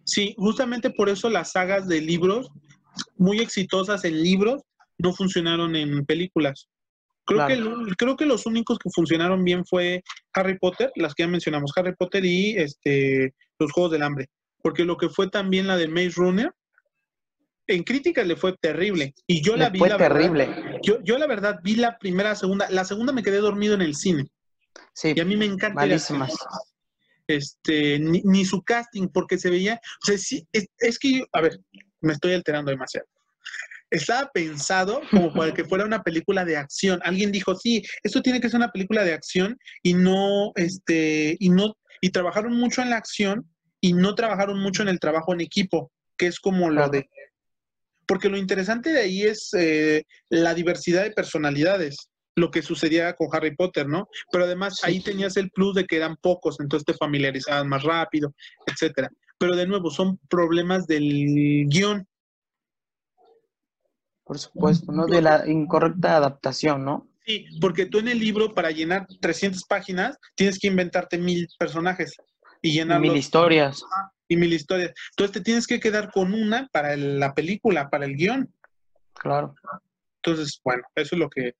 Sí, 0.04 0.34
justamente 0.38 0.90
por 0.90 1.08
eso 1.08 1.28
las 1.28 1.52
sagas 1.52 1.86
de 1.86 2.00
libros, 2.00 2.50
muy 3.16 3.40
exitosas 3.40 4.04
en 4.04 4.22
libros, 4.22 4.62
no 4.98 5.12
funcionaron 5.12 5.76
en 5.76 6.04
películas. 6.04 6.68
Creo, 7.24 7.46
que, 7.46 7.94
creo 7.98 8.16
que 8.16 8.24
los 8.24 8.46
únicos 8.46 8.78
que 8.78 8.88
funcionaron 8.90 9.44
bien 9.44 9.66
fue 9.66 10.02
Harry 10.32 10.58
Potter, 10.58 10.90
las 10.96 11.14
que 11.14 11.24
ya 11.24 11.28
mencionamos, 11.28 11.72
Harry 11.76 11.94
Potter 11.94 12.24
y 12.24 12.56
este, 12.56 13.34
los 13.58 13.70
Juegos 13.70 13.92
del 13.92 14.02
Hambre. 14.02 14.30
Porque 14.62 14.84
lo 14.84 14.96
que 14.96 15.10
fue 15.10 15.28
también 15.28 15.66
la 15.66 15.76
de 15.76 15.88
Maze 15.88 16.14
Runner, 16.16 16.50
en 17.66 17.82
críticas 17.82 18.26
le 18.26 18.34
fue 18.34 18.56
terrible. 18.56 19.14
Y 19.26 19.42
yo 19.42 19.56
la 19.56 19.68
vi. 19.68 19.78
Fue 19.78 19.90
terrible. 19.90 20.48
yo, 20.82 21.02
yo 21.04 21.18
la 21.18 21.26
verdad 21.26 21.60
vi 21.62 21.76
la 21.76 21.98
primera, 21.98 22.34
segunda. 22.34 22.66
La 22.70 22.84
segunda 22.84 23.12
me 23.12 23.22
quedé 23.22 23.38
dormido 23.38 23.74
en 23.74 23.82
el 23.82 23.94
cine. 23.94 24.30
Sí. 24.94 25.12
Y 25.14 25.20
a 25.20 25.24
mí 25.26 25.36
me 25.36 25.44
encanta. 25.44 25.86
Este, 27.26 27.98
ni, 27.98 28.44
su 28.46 28.62
casting, 28.62 29.08
porque 29.08 29.36
se 29.36 29.50
veía. 29.50 29.78
O 30.02 30.06
sea, 30.06 30.16
sí, 30.16 30.48
es, 30.50 30.66
es 30.78 30.98
que, 30.98 31.26
a 31.30 31.42
ver, 31.42 31.60
me 32.00 32.14
estoy 32.14 32.32
alterando 32.32 32.70
demasiado 32.70 33.06
estaba 33.90 34.30
pensado 34.32 35.00
como 35.10 35.32
para 35.32 35.54
que 35.54 35.64
fuera 35.64 35.84
una 35.84 36.02
película 36.02 36.44
de 36.44 36.56
acción. 36.56 37.00
Alguien 37.04 37.32
dijo, 37.32 37.54
sí, 37.54 37.82
esto 38.02 38.22
tiene 38.22 38.40
que 38.40 38.48
ser 38.48 38.58
una 38.58 38.72
película 38.72 39.04
de 39.04 39.12
acción 39.12 39.58
y 39.82 39.94
no, 39.94 40.52
este, 40.56 41.36
y 41.38 41.50
no, 41.50 41.76
y 42.00 42.10
trabajaron 42.10 42.54
mucho 42.54 42.82
en 42.82 42.90
la 42.90 42.96
acción 42.96 43.48
y 43.80 43.92
no 43.92 44.14
trabajaron 44.14 44.58
mucho 44.60 44.82
en 44.82 44.88
el 44.88 45.00
trabajo 45.00 45.32
en 45.32 45.40
equipo, 45.40 45.92
que 46.16 46.26
es 46.26 46.40
como 46.40 46.70
lo 46.70 46.88
de... 46.88 47.08
Porque 48.06 48.28
lo 48.28 48.38
interesante 48.38 48.90
de 48.90 49.00
ahí 49.00 49.22
es 49.22 49.50
eh, 49.52 50.04
la 50.30 50.54
diversidad 50.54 51.02
de 51.02 51.10
personalidades, 51.10 52.08
lo 52.36 52.50
que 52.50 52.62
sucedía 52.62 53.12
con 53.14 53.28
Harry 53.32 53.54
Potter, 53.54 53.86
¿no? 53.86 54.08
Pero 54.32 54.44
además 54.44 54.80
ahí 54.82 55.00
tenías 55.00 55.36
el 55.36 55.50
plus 55.50 55.74
de 55.74 55.84
que 55.84 55.96
eran 55.96 56.16
pocos, 56.16 56.58
entonces 56.60 56.86
te 56.86 56.94
familiarizaban 56.94 57.68
más 57.68 57.82
rápido, 57.82 58.34
etcétera. 58.66 59.10
Pero 59.38 59.56
de 59.56 59.66
nuevo, 59.66 59.90
son 59.90 60.18
problemas 60.28 60.86
del 60.86 61.66
guion 61.68 62.06
por 64.28 64.38
supuesto, 64.38 64.92
¿no? 64.92 65.06
De 65.06 65.22
la 65.22 65.48
incorrecta 65.48 66.18
adaptación, 66.18 66.84
¿no? 66.84 67.08
Sí, 67.24 67.46
porque 67.62 67.86
tú 67.86 67.98
en 67.98 68.08
el 68.08 68.18
libro, 68.18 68.54
para 68.54 68.70
llenar 68.70 69.06
300 69.20 69.64
páginas, 69.64 70.18
tienes 70.34 70.58
que 70.58 70.66
inventarte 70.66 71.16
mil 71.16 71.48
personajes 71.58 72.14
y 72.60 72.72
llenar 72.72 73.00
Mil 73.00 73.16
historias. 73.16 73.82
Y 74.28 74.36
mil 74.36 74.52
historias. 74.52 74.92
Entonces 75.12 75.32
te 75.32 75.40
tienes 75.40 75.66
que 75.66 75.80
quedar 75.80 76.10
con 76.12 76.34
una 76.34 76.68
para 76.70 76.94
la 76.94 77.32
película, 77.32 77.88
para 77.88 78.04
el 78.04 78.16
guion. 78.16 78.52
Claro. 79.14 79.54
Entonces, 80.22 80.60
bueno, 80.62 80.82
eso 80.94 81.14
es 81.14 81.18
lo 81.18 81.30
que... 81.30 81.54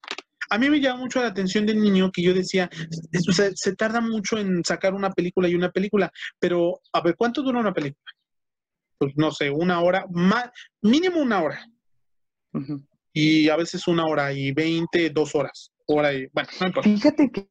A 0.50 0.58
mí 0.58 0.68
me 0.68 0.80
llama 0.80 1.00
mucho 1.00 1.22
la 1.22 1.28
atención 1.28 1.64
del 1.64 1.80
niño 1.80 2.10
que 2.12 2.22
yo 2.22 2.34
decía, 2.34 2.68
se 3.54 3.76
tarda 3.76 4.02
mucho 4.02 4.36
en 4.36 4.62
sacar 4.62 4.92
una 4.92 5.10
película 5.10 5.48
y 5.48 5.54
una 5.54 5.70
película, 5.70 6.10
pero 6.38 6.80
a 6.92 7.00
ver, 7.00 7.16
¿cuánto 7.16 7.42
dura 7.42 7.60
una 7.60 7.72
película? 7.72 8.12
Pues 8.98 9.14
no 9.16 9.30
sé, 9.30 9.48
una 9.48 9.80
hora, 9.80 10.04
más, 10.10 10.50
mínimo 10.82 11.20
una 11.20 11.42
hora. 11.42 11.66
Y 13.12 13.48
a 13.48 13.56
veces 13.56 13.88
una 13.88 14.06
hora 14.06 14.32
y 14.32 14.52
veinte, 14.52 15.10
dos 15.10 15.34
horas. 15.34 15.72
Hora 15.86 16.12
y, 16.12 16.28
bueno, 16.32 16.82
Fíjate 16.82 17.30
que 17.30 17.48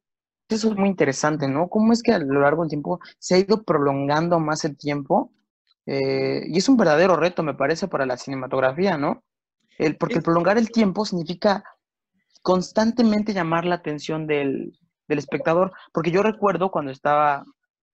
eso 0.48 0.68
es 0.68 0.76
muy 0.76 0.88
interesante, 0.88 1.48
¿no? 1.48 1.68
¿Cómo 1.68 1.92
es 1.92 2.02
que 2.02 2.12
a 2.12 2.18
lo 2.18 2.40
largo 2.40 2.62
del 2.62 2.70
tiempo 2.70 3.00
se 3.18 3.34
ha 3.34 3.38
ido 3.38 3.62
prolongando 3.64 4.40
más 4.40 4.64
el 4.64 4.76
tiempo? 4.76 5.32
Eh, 5.84 6.44
y 6.46 6.58
es 6.58 6.68
un 6.68 6.76
verdadero 6.76 7.16
reto, 7.16 7.42
me 7.42 7.54
parece, 7.54 7.88
para 7.88 8.06
la 8.06 8.16
cinematografía, 8.16 8.96
¿no? 8.96 9.24
El, 9.78 9.96
porque 9.96 10.16
el 10.16 10.22
prolongar 10.22 10.58
el 10.58 10.70
tiempo 10.70 11.04
significa 11.04 11.64
constantemente 12.42 13.32
llamar 13.34 13.64
la 13.64 13.76
atención 13.76 14.26
del, 14.26 14.72
espectador. 15.08 15.72
Porque 15.92 16.10
yo 16.10 16.22
recuerdo 16.22 16.70
cuando 16.70 16.92
estaba 16.92 17.44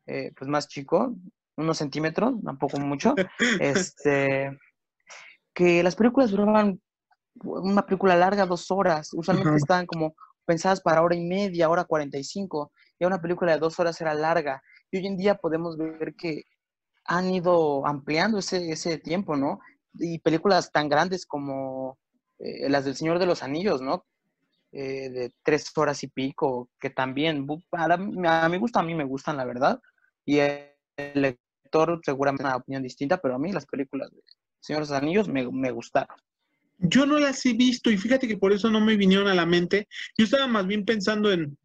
eh, 0.06 0.32
pues 0.36 0.48
más 0.48 0.68
chico, 0.68 1.14
unos 1.56 1.78
centímetros, 1.78 2.34
tampoco 2.44 2.78
mucho, 2.78 3.14
este, 3.60 4.56
que 5.52 5.82
las 5.82 5.96
películas 5.96 6.30
duraban 6.30 6.80
una 7.42 7.84
película 7.84 8.16
larga, 8.16 8.46
dos 8.46 8.70
horas. 8.70 9.10
Usualmente 9.12 9.56
estaban 9.56 9.86
como 9.86 10.14
pensadas 10.44 10.80
para 10.80 11.02
hora 11.02 11.16
y 11.16 11.24
media, 11.24 11.68
hora 11.68 11.84
cuarenta 11.84 12.18
y 12.18 12.24
cinco. 12.24 12.72
Y 12.98 13.04
una 13.04 13.20
película 13.20 13.52
de 13.52 13.58
dos 13.58 13.78
horas 13.80 14.00
era 14.00 14.14
larga. 14.14 14.62
Y 14.90 14.98
hoy 14.98 15.06
en 15.06 15.16
día 15.16 15.34
podemos 15.34 15.76
ver 15.76 16.14
que 16.14 16.44
han 17.06 17.30
ido 17.30 17.86
ampliando 17.86 18.38
ese, 18.38 18.70
ese 18.70 18.98
tiempo, 18.98 19.36
¿no? 19.36 19.60
Y 19.94 20.18
películas 20.20 20.70
tan 20.72 20.88
grandes 20.88 21.26
como 21.26 21.98
eh, 22.38 22.68
las 22.68 22.84
del 22.84 22.96
Señor 22.96 23.18
de 23.18 23.26
los 23.26 23.42
Anillos, 23.42 23.82
¿no? 23.82 24.04
Eh, 24.72 25.08
de 25.10 25.32
tres 25.44 25.70
horas 25.76 26.02
y 26.02 26.08
pico, 26.08 26.68
que 26.80 26.90
también, 26.90 27.46
para, 27.70 27.94
a 27.94 28.48
mi 28.48 28.58
gusto, 28.58 28.80
a 28.80 28.82
mí 28.82 28.94
me 28.94 29.04
gustan, 29.04 29.36
la 29.36 29.44
verdad. 29.44 29.80
Y 30.24 30.38
el 30.38 30.72
lector 31.14 32.00
seguramente 32.04 32.42
tiene 32.42 32.54
una 32.54 32.62
opinión 32.62 32.82
distinta, 32.82 33.18
pero 33.18 33.36
a 33.36 33.38
mí 33.38 33.52
las 33.52 33.66
películas 33.66 34.10
de 34.10 34.20
Señor 34.60 34.82
de 34.82 34.88
los 34.88 34.98
Anillos 34.98 35.28
me, 35.28 35.48
me 35.50 35.70
gustaron. 35.70 36.16
Yo 36.84 37.06
no 37.06 37.18
las 37.18 37.44
he 37.46 37.52
visto 37.52 37.90
y 37.90 37.96
fíjate 37.96 38.28
que 38.28 38.36
por 38.36 38.52
eso 38.52 38.70
no 38.70 38.80
me 38.80 38.96
vinieron 38.96 39.28
a 39.28 39.34
la 39.34 39.46
mente. 39.46 39.88
Yo 40.16 40.24
estaba 40.24 40.46
más 40.46 40.66
bien 40.66 40.84
pensando 40.84 41.32
en, 41.32 41.56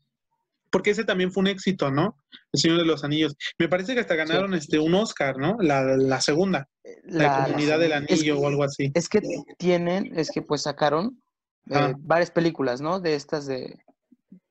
porque 0.70 0.92
ese 0.92 1.04
también 1.04 1.32
fue 1.32 1.42
un 1.42 1.48
éxito, 1.48 1.92
¿no? 1.92 2.16
El 2.52 2.60
Señor 2.60 2.78
de 2.78 2.86
los 2.86 3.04
Anillos. 3.04 3.36
Me 3.58 3.68
parece 3.68 3.94
que 3.94 4.02
hasta 4.02 4.16
ganaron 4.16 4.54
este 4.54 4.80
un 4.80 4.96
Oscar, 4.96 5.38
¿no? 5.38 5.58
La, 5.60 6.22
segunda, 6.22 6.68
la, 7.06 7.46
comunidad 7.46 7.80
del 7.80 7.94
anillo 7.94 8.40
o 8.40 8.48
algo 8.48 8.64
así. 8.64 8.92
Es 8.94 9.10
que 9.10 9.22
tienen, 9.58 10.18
es 10.18 10.32
que 10.32 10.42
pues 10.42 10.64
sacaron 10.64 11.22
eh, 11.70 11.94
varias 12.00 12.32
películas, 12.32 12.82
¿no? 12.82 13.00
De 13.00 13.16
estas 13.16 13.46
de 13.46 13.78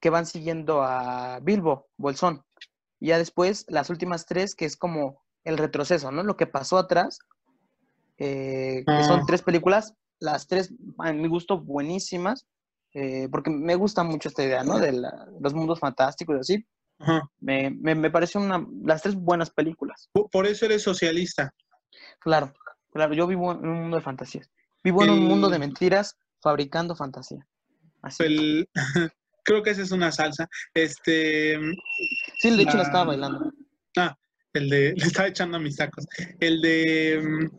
que 0.00 0.10
van 0.10 0.26
siguiendo 0.26 0.82
a 0.82 1.40
Bilbo, 1.40 1.88
Bolsón. 1.96 2.42
Y 3.00 3.08
ya 3.08 3.18
después 3.18 3.64
las 3.68 3.90
últimas 3.90 4.26
tres, 4.26 4.54
que 4.54 4.64
es 4.64 4.76
como 4.76 5.22
el 5.44 5.58
retroceso, 5.58 6.10
¿no? 6.10 6.22
Lo 6.22 6.37
que 6.37 6.46
pasó 6.46 6.78
atrás, 6.78 7.20
eh, 8.18 8.82
que 8.87 9.04
son 9.04 9.20
ah. 9.20 9.25
tres 9.26 9.42
películas, 9.42 9.94
las 10.20 10.46
tres, 10.46 10.72
a 10.98 11.12
mi 11.12 11.28
gusto, 11.28 11.60
buenísimas 11.60 12.46
eh, 12.94 13.28
porque 13.30 13.50
me 13.50 13.75
gusta 13.75 14.02
mucho 14.02 14.28
esta 14.28 14.42
idea, 14.42 14.64
¿no? 14.64 14.78
De 14.78 14.92
los 15.40 15.54
mundos 15.54 15.78
fantásticos 15.78 16.37
y 16.37 16.40
así. 16.40 16.66
Me, 17.40 17.70
me, 17.70 18.10
parecen 18.10 18.42
una, 18.42 18.66
las 18.82 19.02
tres 19.02 19.14
buenas 19.14 19.50
películas. 19.50 20.10
Por 20.12 20.46
eso 20.46 20.66
eres 20.66 20.82
socialista. 20.82 21.54
Claro, 22.18 22.52
claro, 22.92 23.14
yo 23.14 23.26
vivo 23.26 23.52
en 23.52 23.68
un 23.68 23.82
mundo 23.82 23.96
de 23.96 24.02
fantasías. 24.02 24.50
Vivo 24.82 25.04
en 25.04 25.10
un 25.10 25.25
mundo 25.25 25.48
de 25.48 25.58
mentiras 25.58 26.16
fabricando 26.40 26.96
fantasía. 26.96 27.46
Creo 29.44 29.62
que 29.62 29.70
esa 29.70 29.82
es 29.82 29.92
una 29.92 30.10
salsa. 30.10 30.48
Este. 30.75 31.58
Sí, 32.38 32.56
de 32.56 32.62
hecho 32.62 32.76
la 32.76 32.82
estaba 32.82 33.04
bailando. 33.04 33.52
Ah, 33.96 34.16
el 34.54 34.68
de. 34.68 34.94
Le 34.96 35.06
estaba 35.06 35.28
echando 35.28 35.56
a 35.56 35.60
mis 35.60 35.76
tacos. 35.76 36.06
El 36.40 36.60
de. 36.60 37.50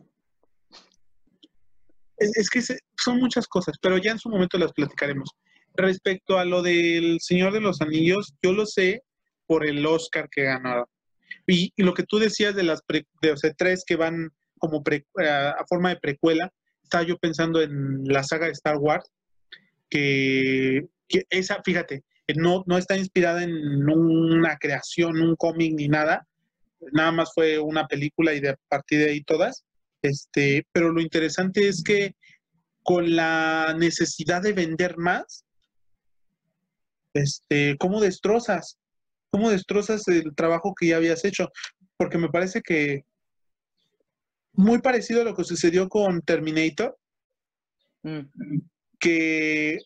Es 2.20 2.50
que 2.50 2.60
son 2.96 3.18
muchas 3.18 3.48
cosas, 3.48 3.76
pero 3.80 3.98
ya 3.98 4.12
en 4.12 4.18
su 4.18 4.28
momento 4.28 4.58
las 4.58 4.72
platicaremos. 4.72 5.30
Respecto 5.74 6.38
a 6.38 6.44
lo 6.44 6.62
del 6.62 7.18
Señor 7.20 7.52
de 7.52 7.60
los 7.60 7.80
Anillos, 7.80 8.34
yo 8.42 8.52
lo 8.52 8.66
sé 8.66 9.02
por 9.46 9.66
el 9.66 9.84
Oscar 9.86 10.28
que 10.30 10.42
ganaron. 10.44 10.84
Y, 11.46 11.72
lo 11.76 11.94
que 11.94 12.04
tú 12.04 12.18
decías 12.18 12.54
de 12.54 12.62
las 12.62 12.82
de, 12.88 13.32
o 13.32 13.36
tres 13.56 13.84
que 13.86 13.96
van 13.96 14.30
como 14.58 14.82
a 15.18 15.64
forma 15.66 15.88
de 15.88 15.96
precuela, 15.96 16.52
estaba 16.82 17.04
yo 17.04 17.16
pensando 17.16 17.62
en 17.62 18.04
la 18.04 18.22
saga 18.22 18.46
de 18.46 18.52
Star 18.52 18.76
Wars, 18.76 19.10
que, 19.88 20.86
esa, 21.30 21.62
fíjate, 21.64 22.04
no, 22.36 22.62
no 22.66 22.78
está 22.78 22.96
inspirada 22.96 23.42
en 23.42 23.88
una 23.88 24.56
creación, 24.58 25.20
un 25.20 25.34
cómic 25.36 25.72
ni 25.74 25.88
nada, 25.88 26.28
nada 26.92 27.12
más 27.12 27.32
fue 27.34 27.58
una 27.58 27.86
película 27.86 28.34
y 28.34 28.40
de 28.40 28.50
a 28.50 28.56
partir 28.68 29.00
de 29.00 29.10
ahí 29.10 29.22
todas. 29.22 29.64
Este, 30.02 30.66
pero 30.72 30.92
lo 30.92 31.00
interesante 31.00 31.68
es 31.68 31.82
que 31.82 32.14
con 32.82 33.14
la 33.14 33.74
necesidad 33.78 34.42
de 34.42 34.52
vender 34.52 34.96
más, 34.96 35.44
este, 37.14 37.76
¿cómo 37.78 38.00
destrozas? 38.00 38.78
¿Cómo 39.30 39.50
destrozas 39.50 40.08
el 40.08 40.34
trabajo 40.34 40.74
que 40.74 40.88
ya 40.88 40.96
habías 40.96 41.24
hecho? 41.24 41.48
Porque 41.96 42.18
me 42.18 42.28
parece 42.28 42.62
que 42.62 43.04
muy 44.52 44.80
parecido 44.80 45.22
a 45.22 45.24
lo 45.24 45.34
que 45.34 45.44
sucedió 45.44 45.88
con 45.88 46.22
Terminator, 46.22 46.98
mm. 48.02 48.20
que 48.98 49.78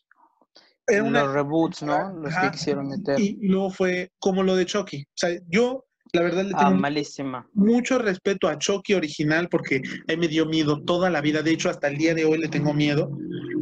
Los 0.86 1.32
reboots, 1.32 1.82
¿no? 1.82 2.12
Los 2.14 2.34
que 2.34 2.50
quisieron 2.52 2.88
meter. 2.88 3.18
Y 3.20 3.36
luego 3.46 3.70
fue 3.70 4.12
como 4.18 4.42
lo 4.42 4.56
de 4.56 4.66
Chucky. 4.66 5.02
O 5.02 5.16
sea, 5.16 5.38
yo 5.48 5.84
la 6.14 6.22
verdad 6.22 6.44
le 6.44 6.52
ah, 6.54 6.70
tengo 6.70 7.44
mucho 7.54 7.98
respeto 7.98 8.46
a 8.46 8.56
Chucky 8.56 8.94
original 8.94 9.48
porque 9.48 9.82
me 10.06 10.28
dio 10.28 10.46
miedo 10.46 10.80
toda 10.82 11.10
la 11.10 11.20
vida. 11.20 11.42
De 11.42 11.50
hecho, 11.50 11.68
hasta 11.68 11.88
el 11.88 11.98
día 11.98 12.14
de 12.14 12.24
hoy 12.24 12.38
le 12.38 12.48
tengo 12.48 12.72
miedo. 12.72 13.10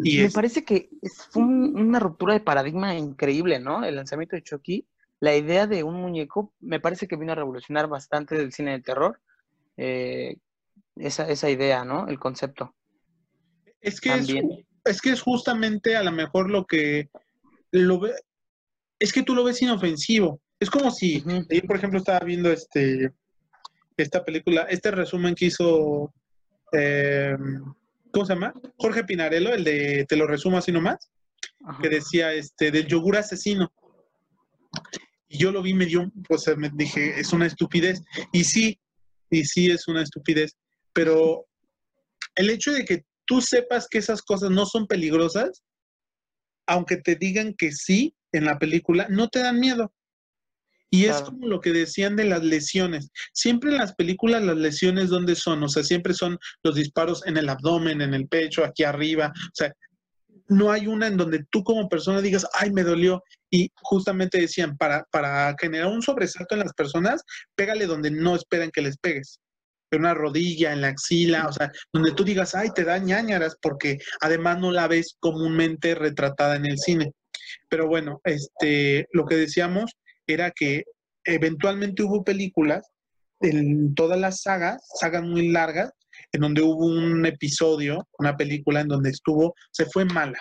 Y 0.05 0.19
me 0.19 0.31
parece 0.31 0.63
que 0.63 0.91
fue 1.31 1.43
una 1.43 1.99
ruptura 1.99 2.35
de 2.35 2.41
paradigma 2.41 2.95
increíble, 2.95 3.59
¿no? 3.59 3.85
El 3.85 3.97
lanzamiento 3.97 4.37
de 4.37 4.43
Chucky. 4.43 4.87
La 5.19 5.35
idea 5.35 5.67
de 5.67 5.83
un 5.83 5.95
muñeco 5.95 6.53
me 6.61 6.79
parece 6.79 7.09
que 7.09 7.17
vino 7.17 7.33
a 7.33 7.37
revolucionar 7.37 7.89
bastante 7.89 8.37
del 8.37 8.53
cine 8.53 8.73
de 8.73 8.81
terror. 8.81 9.19
Eh, 9.79 10.37
esa, 10.97 11.27
esa 11.31 11.49
idea, 11.49 11.87
¿no? 11.87 12.07
El 12.07 12.19
concepto. 12.19 12.75
Es 13.81 13.99
que 13.99 14.13
es, 14.13 14.29
es, 14.85 15.01
que 15.01 15.11
es 15.11 15.23
justamente 15.23 15.97
a 15.97 16.03
lo 16.03 16.13
mejor 16.13 16.51
lo 16.51 16.67
que 16.67 17.09
lo 17.71 17.99
ve, 17.99 18.13
es 18.99 19.11
que 19.11 19.23
tú 19.23 19.35
lo 19.35 19.43
ves 19.43 19.63
inofensivo. 19.63 20.42
Es 20.63 20.71
como 20.71 20.93
si, 20.93 21.25
yo 21.25 21.63
por 21.63 21.77
ejemplo 21.77 21.99
estaba 21.99 22.21
viendo 22.21 22.53
este 22.53 23.11
esta 23.97 24.25
película, 24.25 24.63
este 24.71 24.93
resumen 24.93 25.35
que 25.35 25.47
hizo, 25.47 26.15
eh, 26.71 27.37
¿cómo 28.13 28.25
se 28.25 28.35
llama? 28.35 28.55
Jorge 28.77 29.03
Pinarello, 29.03 29.53
el 29.53 29.65
de 29.65 30.07
Te 30.09 30.15
lo 30.15 30.25
resumo 30.25 30.59
así 30.59 30.71
nomás, 30.71 31.11
que 31.83 31.89
decía 31.89 32.33
este 32.33 32.71
del 32.71 32.87
yogur 32.87 33.17
asesino. 33.17 33.73
Y 35.29 35.39
yo 35.39 35.51
lo 35.51 35.63
vi, 35.63 35.75
me 35.75 35.87
dio, 35.87 36.13
pues 36.29 36.45
me 36.57 36.71
dije, 36.73 37.19
es 37.19 37.33
una 37.33 37.47
estupidez. 37.47 38.01
Y 38.31 38.45
sí, 38.45 38.79
y 39.31 39.45
sí 39.45 39.69
es 39.69 39.89
una 39.89 40.03
estupidez, 40.03 40.57
pero 40.93 41.45
el 42.37 42.51
hecho 42.51 42.71
de 42.71 42.85
que 42.85 43.05
tú 43.25 43.41
sepas 43.41 43.89
que 43.89 43.99
esas 43.99 44.23
cosas 44.23 44.51
no 44.51 44.65
son 44.67 44.87
peligrosas, 44.87 45.65
aunque 46.69 46.99
te 46.99 47.17
digan 47.17 47.53
que 47.59 47.73
sí 47.73 48.15
en 48.31 48.45
la 48.45 48.61
película, 48.61 49.09
no 49.11 49.27
te 49.27 49.41
dan 49.41 49.59
miedo. 49.59 49.93
Y 50.95 51.07
es 51.07 51.23
como 51.23 51.47
lo 51.47 51.61
que 51.63 51.73
decían 51.73 52.17
de 52.17 52.27
las 52.27 52.45
lesiones. 52.45 53.11
Siempre 53.33 53.71
en 53.71 53.79
las 53.79 53.95
películas 53.95 54.43
las 54.43 54.59
lesiones, 54.59 55.09
¿dónde 55.09 55.35
son? 55.35 55.63
O 55.63 55.69
sea, 55.69 55.83
siempre 55.83 56.13
son 56.13 56.39
los 56.63 56.75
disparos 56.75 57.27
en 57.27 57.39
el 57.39 57.49
abdomen, 57.49 58.03
en 58.03 58.13
el 58.13 58.29
pecho, 58.29 58.63
aquí 58.63 58.85
arriba. 58.85 59.33
O 59.35 59.55
sea, 59.55 59.73
no 60.49 60.71
hay 60.71 60.87
una 60.87 61.07
en 61.07 61.17
donde 61.17 61.47
tú 61.51 61.65
como 61.65 61.89
persona 61.89 62.21
digas, 62.21 62.47
ay, 62.53 62.73
me 62.73 62.83
dolió. 62.83 63.23
Y 63.51 63.71
justamente 63.77 64.39
decían, 64.39 64.77
para, 64.77 65.05
para 65.11 65.57
generar 65.59 65.89
un 65.89 66.03
sobresalto 66.03 66.55
en 66.55 66.61
las 66.61 66.75
personas, 66.75 67.23
pégale 67.55 67.87
donde 67.87 68.11
no 68.11 68.37
esperan 68.37 68.71
que 68.71 68.83
les 68.83 68.99
pegues. 68.99 69.41
En 69.91 70.01
una 70.01 70.13
rodilla, 70.13 70.75
en 70.75 70.83
la 70.83 70.89
axila, 70.89 71.47
o 71.47 71.53
sea, 71.55 71.73
donde 71.91 72.13
tú 72.13 72.23
digas, 72.23 72.55
ay, 72.55 72.69
te 72.75 72.85
da 72.85 72.99
ñañaras, 72.99 73.57
porque 73.63 73.97
además 74.21 74.59
no 74.59 74.71
la 74.71 74.89
ves 74.89 75.17
comúnmente 75.21 75.95
retratada 75.95 76.57
en 76.57 76.67
el 76.67 76.77
cine. 76.79 77.13
Pero 77.71 77.89
bueno, 77.89 78.21
este, 78.25 79.07
lo 79.13 79.25
que 79.25 79.37
decíamos 79.37 79.91
era 80.33 80.51
que 80.51 80.85
eventualmente 81.25 82.03
hubo 82.03 82.25
películas 82.25 82.83
en 83.41 83.95
todas 83.95 84.19
las 84.19 84.43
sagas, 84.43 84.83
sagas 85.01 85.23
muy 85.23 85.49
largas, 85.49 85.91
en 86.33 86.41
donde 86.41 86.63
hubo 86.63 86.87
un 86.87 87.27
episodio, 87.27 88.07
una 88.19 88.37
película 88.37 88.81
en 88.81 88.89
donde 88.89 89.11
estuvo, 89.11 89.55
se 89.71 89.87
fue 89.87 90.05
mala. 90.05 90.39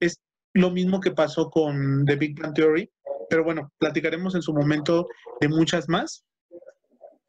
Es 0.00 0.20
lo 0.54 0.70
mismo 0.70 1.00
que 1.00 1.10
pasó 1.10 1.50
con 1.50 2.04
The 2.04 2.16
Big 2.16 2.40
Bang 2.40 2.54
Theory, 2.54 2.90
pero 3.28 3.44
bueno, 3.44 3.72
platicaremos 3.78 4.34
en 4.34 4.42
su 4.42 4.52
momento 4.52 5.06
de 5.40 5.48
muchas 5.48 5.88
más. 5.88 6.24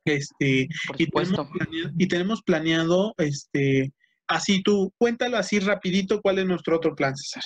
Este, 0.05 0.67
y 0.99 1.07
tenemos, 1.07 1.47
planeado, 1.49 1.91
y 1.97 2.07
tenemos 2.07 2.43
planeado, 2.43 3.13
este, 3.17 3.91
así 4.27 4.61
tú, 4.61 4.93
cuéntalo 4.99 5.37
así 5.37 5.59
rapidito, 5.59 6.21
¿cuál 6.21 6.39
es 6.39 6.45
nuestro 6.45 6.77
otro 6.77 6.95
plan, 6.95 7.15
César? 7.15 7.43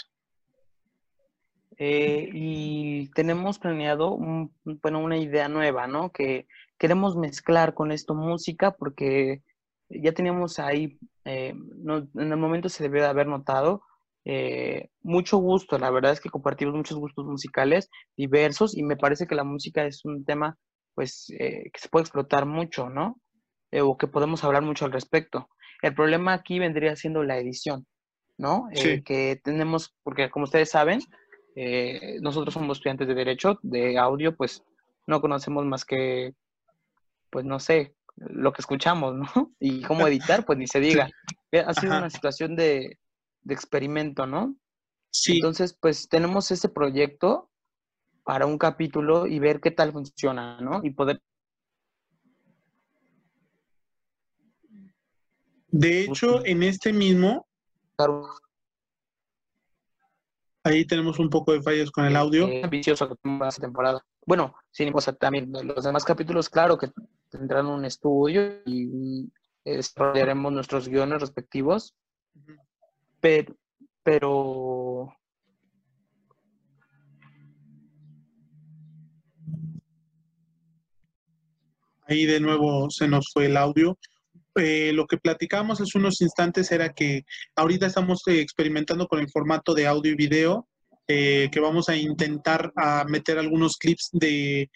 Eh, 1.82 2.30
y 2.34 3.10
tenemos 3.12 3.58
planeado 3.58 4.18
bueno, 4.64 5.00
una 5.00 5.18
idea 5.18 5.48
nueva, 5.48 5.88
¿no? 5.88 6.12
Que 6.12 6.46
queremos 6.78 7.16
mezclar 7.16 7.74
con 7.74 7.92
esto 7.92 8.14
música 8.14 8.72
porque 8.72 9.42
ya 9.90 10.12
teníamos 10.12 10.60
ahí, 10.60 11.00
eh, 11.26 11.56
en 11.56 12.32
el 12.32 12.38
momento 12.38 12.70
se 12.70 12.84
debe 12.84 13.00
de 13.00 13.08
haber 13.08 13.28
notado, 13.28 13.82
eh, 14.26 14.90
mucho 15.02 15.38
gusto. 15.38 15.80
La 15.80 15.90
verdad 15.90 16.12
es 16.12 16.20
que 16.20 16.30
compartimos 16.30 16.76
muchos 16.76 16.98
gustos 16.98 17.26
musicales 17.26 17.90
diversos 18.16 18.78
y 18.78 18.84
me 18.84 18.98
parece 18.98 19.26
que 19.26 19.36
la 19.36 19.46
música 19.46 19.86
es 19.86 20.04
un 20.04 20.26
tema 20.26 20.58
pues 20.94 21.28
que 21.30 21.72
se 21.80 21.88
puede 21.88 22.04
explotar 22.04 22.46
mucho, 22.46 22.90
¿no? 22.90 23.22
o 23.72 23.98
que 23.98 24.08
podemos 24.08 24.44
hablar 24.44 24.64
mucho 24.64 24.84
al 24.84 24.92
respecto. 24.92 25.48
El 25.82 25.96
problema 25.96 26.34
aquí 26.34 26.60
vendría 26.60 26.98
siendo 26.98 27.24
la 27.24 27.38
edición. 27.38 27.88
¿no? 28.40 28.70
Eh, 28.72 29.04
que 29.04 29.40
tenemos, 29.44 29.94
porque 30.02 30.32
como 30.32 30.46
ustedes 30.46 30.72
saben, 30.72 31.02
eh, 31.56 32.20
nosotros 32.22 32.54
somos 32.54 32.78
estudiantes 32.78 33.08
de 33.08 33.16
Derecho, 33.16 33.60
de 33.62 33.98
audio, 33.98 34.36
pues 34.36 34.64
no 35.08 35.22
conocemos 35.22 35.66
más 35.66 35.86
que, 35.86 36.34
pues 37.30 37.46
no 37.46 37.60
sé, 37.60 37.96
lo 38.16 38.54
que 38.54 38.62
escuchamos, 38.62 39.16
¿no? 39.16 39.26
Y 39.60 39.82
cómo 39.82 40.08
editar, 40.08 40.46
pues 40.46 40.58
ni 40.58 40.68
se 40.68 40.80
diga. 40.80 41.10
Ha 41.52 41.74
sido 41.74 41.98
una 41.98 42.10
situación 42.10 42.56
de, 42.56 43.00
de 43.42 43.54
experimento, 43.54 44.26
¿no? 44.26 44.56
Sí. 45.12 45.38
Entonces, 45.38 45.76
pues 45.80 46.08
tenemos 46.08 46.52
ese 46.52 46.70
proyecto 46.70 47.50
para 48.24 48.46
un 48.46 48.58
capítulo 48.58 49.26
y 49.26 49.40
ver 49.40 49.60
qué 49.60 49.72
tal 49.72 49.92
funciona, 49.92 50.62
¿no? 50.62 50.82
Y 50.84 50.92
poder... 50.92 51.22
De 55.68 56.02
hecho, 56.02 56.46
en 56.46 56.64
este 56.64 56.94
mismo... 56.94 57.48
Ahí 60.64 60.86
tenemos 60.86 61.20
un 61.20 61.30
poco 61.30 61.54
de 61.54 61.62
fallas 61.62 61.90
con 61.92 62.06
el 62.06 62.16
audio. 62.16 62.48
Eh, 62.48 62.62
ambicioso 62.64 63.18
esta 63.24 63.62
temporada. 63.62 64.06
Bueno, 64.26 64.56
sin 64.72 64.94
o 64.94 65.00
también 65.14 65.52
los 65.52 65.84
demás 65.84 66.04
capítulos, 66.04 66.50
claro 66.50 66.78
que 66.78 66.92
tendrán 67.30 67.68
un 67.68 67.86
estudio 67.86 68.62
y 68.66 69.32
desarrollaremos 69.64 70.52
nuestros 70.52 70.90
guiones 70.90 71.22
respectivos. 71.22 71.96
Pero, 73.22 73.56
pero 74.04 75.14
Ahí 82.10 82.26
de 82.26 82.40
nuevo 82.40 82.90
se 82.90 83.08
nos 83.08 83.30
fue 83.32 83.46
el 83.46 83.56
audio. 83.56 83.96
Eh, 84.56 84.92
lo 84.94 85.06
que 85.06 85.18
platicamos 85.18 85.80
hace 85.80 85.98
unos 85.98 86.22
instantes 86.22 86.72
era 86.72 86.90
que 86.90 87.24
ahorita 87.56 87.86
estamos 87.86 88.22
eh, 88.28 88.40
experimentando 88.42 89.08
con 89.08 89.20
el 89.20 89.30
formato 89.30 89.74
de 89.74 89.88
audio 89.88 90.12
y 90.12 90.16
video, 90.16 90.68
eh, 91.08 91.50
que 91.52 91.60
vamos 91.60 91.90
a 91.90 91.96
intentar 91.96 92.72
a 92.76 93.04
meter 93.06 93.40
algunos 93.40 93.78
clips 93.78 94.10
de, 94.12 94.70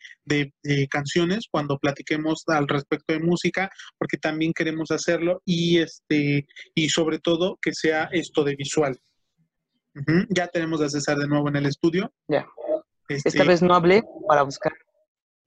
canciones 0.90 1.46
cuando 1.50 1.78
platiquemos 1.78 2.44
al 2.48 2.68
respecto 2.68 3.14
de 3.14 3.20
música, 3.20 3.70
porque 4.00 4.18
también 4.18 4.54
queremos 4.54 4.90
hacerlo 4.92 5.42
y 5.46 5.78
este 5.78 6.48
y 6.74 6.90
sobre 6.90 7.20
todo 7.20 7.58
que 7.62 7.72
sea 7.74 8.10
esto 8.12 8.44
de 8.44 8.56
visual. 8.56 8.98
Ya 10.30 10.48
tenemos 10.48 10.82
a 10.82 10.90
César 10.90 11.18
de 11.18 11.28
nuevo 11.28 11.50
en 11.50 11.58
el 11.58 11.68
estudio. 11.68 12.12
Ya. 12.28 12.48
Esta 13.08 13.30
este 13.30 13.44
vez 13.44 13.62
no 13.62 13.76
hablé 13.76 14.02
para 14.28 14.42
buscar. 14.42 14.74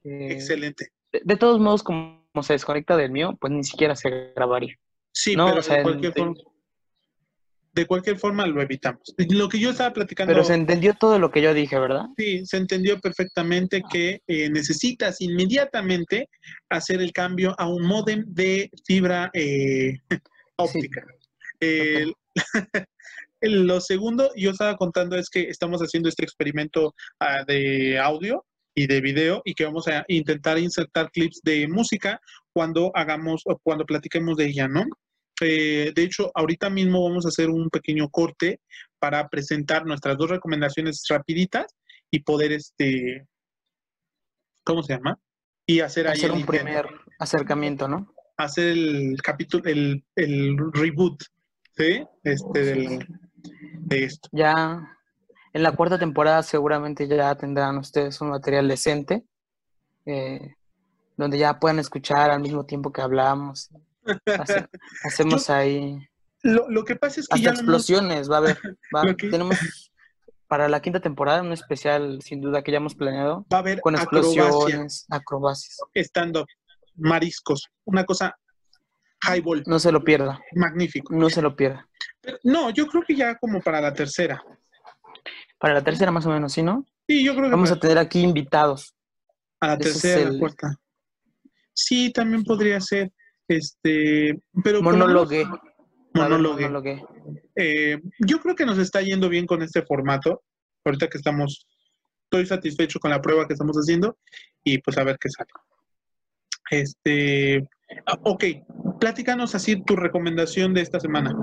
excelente 0.05 0.93
de, 1.25 1.37
todos 1.37 1.61
modos, 1.61 1.83
como 1.83 2.26
se 2.43 2.55
desconecta 2.55 2.97
del 2.97 3.11
mío, 3.11 3.37
pues 3.41 3.53
ni 3.53 3.65
siquiera 3.65 3.97
se 3.97 4.33
grabaría. 4.35 4.77
Sí, 5.13 5.35
pero 5.35 5.63
de, 5.63 5.83
cualquier 5.83 6.13
forma, 6.13 6.35
de 7.73 7.87
cualquier 7.87 8.19
forma 8.19 8.47
lo 8.47 8.61
evitamos. 8.61 9.15
Lo 9.17 9.49
que 9.49 9.59
yo 9.59 9.71
estaba 9.71 9.93
platicando. 9.93 10.33
Pero 10.33 10.45
se 10.45 10.55
entendió 10.55 10.95
todo 10.95 11.19
lo 11.19 11.31
que 11.31 11.43
yo 11.43 11.55
dije, 11.55 11.79
¿verdad? 11.79 12.07
Sí, 12.17 12.45
se 12.45 12.57
entendió 12.57 13.01
perfectamente 13.01 13.83
que 13.91 14.21
eh, 14.27 14.51
necesitas 14.51 15.21
inmediatamente 15.21 16.29
hacer 16.69 17.01
el 17.01 17.13
cambio 17.13 17.55
a 17.59 17.69
un 17.69 17.87
modem 17.87 18.25
de 18.27 18.71
fibra 18.87 19.31
eh, 19.33 19.99
óptica. 20.57 21.05
lo 23.41 23.81
segundo, 23.81 24.31
yo 24.37 24.51
estaba 24.51 24.77
contando 24.77 25.17
es 25.17 25.31
que 25.31 25.49
estamos 25.49 25.81
haciendo 25.81 26.09
este 26.09 26.25
experimento 26.25 26.95
ah, 27.21 27.45
de 27.47 27.99
audio 27.99 28.45
y 28.79 28.87
de 28.87 29.01
video 29.01 29.41
y 29.45 29.55
que 29.55 29.65
vamos 29.65 29.89
a 29.89 30.05
intentar 30.07 30.59
insertar 30.59 31.11
clips 31.11 31.41
de 31.43 31.67
música 31.67 32.21
cuando 32.53 32.93
hagamos 32.95 33.43
o 33.47 33.59
cuando 33.59 33.87
platiquemos 33.87 34.37
de 34.37 34.47
ella, 34.47 34.69
¿no? 34.69 34.85
Eh, 35.41 35.93
de 35.95 36.03
hecho, 36.03 36.31
ahorita 36.35 36.69
mismo 36.69 37.03
vamos 37.03 37.25
a 37.25 37.31
hacer 37.31 37.49
un 37.49 37.71
pequeño 37.71 38.09
corte 38.11 38.61
para 38.99 39.29
presentar 39.29 39.87
nuestras 39.87 40.19
dos 40.19 40.31
recomendaciones 40.31 41.05
rapiditas 41.09 41.67
y 42.11 42.21
poder, 42.21 42.53
este, 42.53 43.27
¿cómo 44.63 44.83
se 44.83 44.95
llama? 44.95 45.19
Y 45.67 45.81
hacer, 45.81 46.07
hacer 46.07 46.31
un 46.31 46.45
primer 46.45 46.87
acercamiento, 47.19 47.89
¿no? 47.89 48.15
Hacer 48.37 48.69
el 48.69 49.17
capítulo, 49.23 49.65
el, 49.65 50.05
el 50.17 50.57
reboot, 50.73 51.23
¿sí? 51.77 52.05
Este, 52.23 52.65
del, 52.65 53.07
de 53.81 54.05
esto. 54.05 54.29
Ya, 54.33 54.96
en 55.57 55.63
la 55.63 55.73
cuarta 55.73 55.99
temporada 55.99 56.43
seguramente 56.43 57.09
ya 57.09 57.35
tendrán 57.35 57.79
ustedes 57.79 58.21
un 58.21 58.29
material 58.29 58.69
decente, 58.69 59.25
eh, 60.05 60.55
donde 61.17 61.39
ya 61.39 61.59
puedan 61.59 61.79
escuchar 61.79 62.31
al 62.31 62.41
mismo 62.43 62.67
tiempo 62.67 62.93
que 62.93 63.01
hablamos. 63.01 63.71
hacemos 65.05 65.49
ahí... 65.49 65.97
Lo, 66.43 66.85
que 66.85 66.95
pasa 66.97 67.21
es 67.21 67.29
que... 67.29 67.37
Hasta 67.37 67.53
explosiones, 67.53 68.31
va 68.31 68.37
a 68.37 68.39
haber. 68.41 68.59
Tenemos 69.31 69.57
para 70.47 70.69
la 70.69 70.83
quinta 70.83 71.01
temporada 71.01 71.41
un 71.41 71.53
especial, 71.53 72.21
sin 72.21 72.43
duda, 72.43 72.63
que 72.63 72.73
ya 72.73 72.77
hemos 72.77 72.95
planeado. 72.95 73.47
Va 73.51 73.57
a 73.57 73.61
haber 73.61 73.81
con 73.81 73.95
explosiones, 73.95 75.07
acrobacias. 75.09 75.79
Estando 75.95 76.45
mariscos, 76.97 77.71
una 77.87 78.05
cosa 78.05 78.37
highball. 79.27 79.65
No 79.67 79.79
se 79.79 79.91
lo 79.91 80.05
pierda. 80.05 80.39
Magnífico. 80.55 81.15
No 81.15 81.31
se 81.31 81.41
lo 81.41 81.57
pierda. 81.57 81.89
no, 82.45 82.69
yo 82.69 82.87
creo 82.89 83.03
que 83.05 83.17
ya 83.17 83.37
como 83.37 83.63
para 83.63 83.81
la 83.81 83.95
tercera. 83.95 84.45
Para 85.59 85.75
la 85.75 85.85
tercera 85.85 86.11
más 86.11 86.27
o 86.27 86.31
menos, 86.31 86.53
¿sí, 86.53 86.63
no? 86.63 86.85
Sí, 87.09 87.25
yo 87.25 87.33
creo 87.33 87.45
que... 87.45 87.51
Vamos 87.51 87.71
a 87.71 87.79
tener 87.79 87.99
aquí 87.99 88.21
invitados. 88.21 88.95
A 89.61 89.69
la 89.69 89.79
tercera, 89.79 90.31
la 90.31 90.39
cuarta. 90.39 90.77
Sí, 91.73 92.13
también 92.13 92.45
podría 92.45 92.81
ser. 92.81 93.13
Este, 93.49 94.39
pero 94.65 94.83
monólogue. 94.83 95.47
Monólogue. 96.15 97.03
Eh, 97.55 98.01
yo 98.19 98.41
creo 98.41 98.55
que 98.55 98.67
nos 98.67 98.79
está 98.79 99.03
yendo 99.03 99.29
bien 99.29 99.47
con 99.47 99.63
este 99.63 99.83
formato. 99.83 100.43
Ahorita 100.85 101.09
que 101.09 101.19
estamos, 101.19 101.67
estoy 102.25 102.47
satisfecho 102.47 102.99
con 102.99 103.11
la 103.11 103.21
prueba 103.21 103.47
que 103.47 103.53
estamos 103.55 103.77
haciendo 103.77 104.17
y 104.65 104.79
pues 104.79 104.97
a 104.99 105.05
ver 105.05 105.19
qué 105.21 105.29
sale. 105.29 105.51
Este, 106.71 107.69
ah, 108.07 108.19
ok, 108.23 108.45
platícanos 108.99 109.55
así 109.55 109.83
tu 109.85 109.97
recomendación 109.97 110.75
de 110.75 110.81
esta 110.81 110.99
semana. 110.99 111.35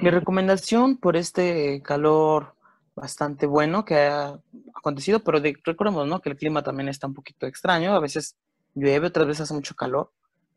Mi 0.00 0.10
recomendación 0.10 0.98
por 0.98 1.16
este 1.16 1.82
calor 1.82 2.55
bastante 2.96 3.46
bueno 3.46 3.84
que 3.84 3.94
ha 3.98 4.40
acontecido, 4.74 5.20
pero 5.20 5.38
recordemos, 5.64 6.08
¿no? 6.08 6.20
Que 6.20 6.30
el 6.30 6.36
clima 6.36 6.62
también 6.62 6.88
está 6.88 7.06
un 7.06 7.14
poquito 7.14 7.46
extraño, 7.46 7.94
a 7.94 8.00
veces 8.00 8.36
llueve, 8.74 9.08
otras 9.08 9.26
veces 9.26 9.42
hace 9.42 9.54
mucho 9.54 9.76
calor, 9.76 10.10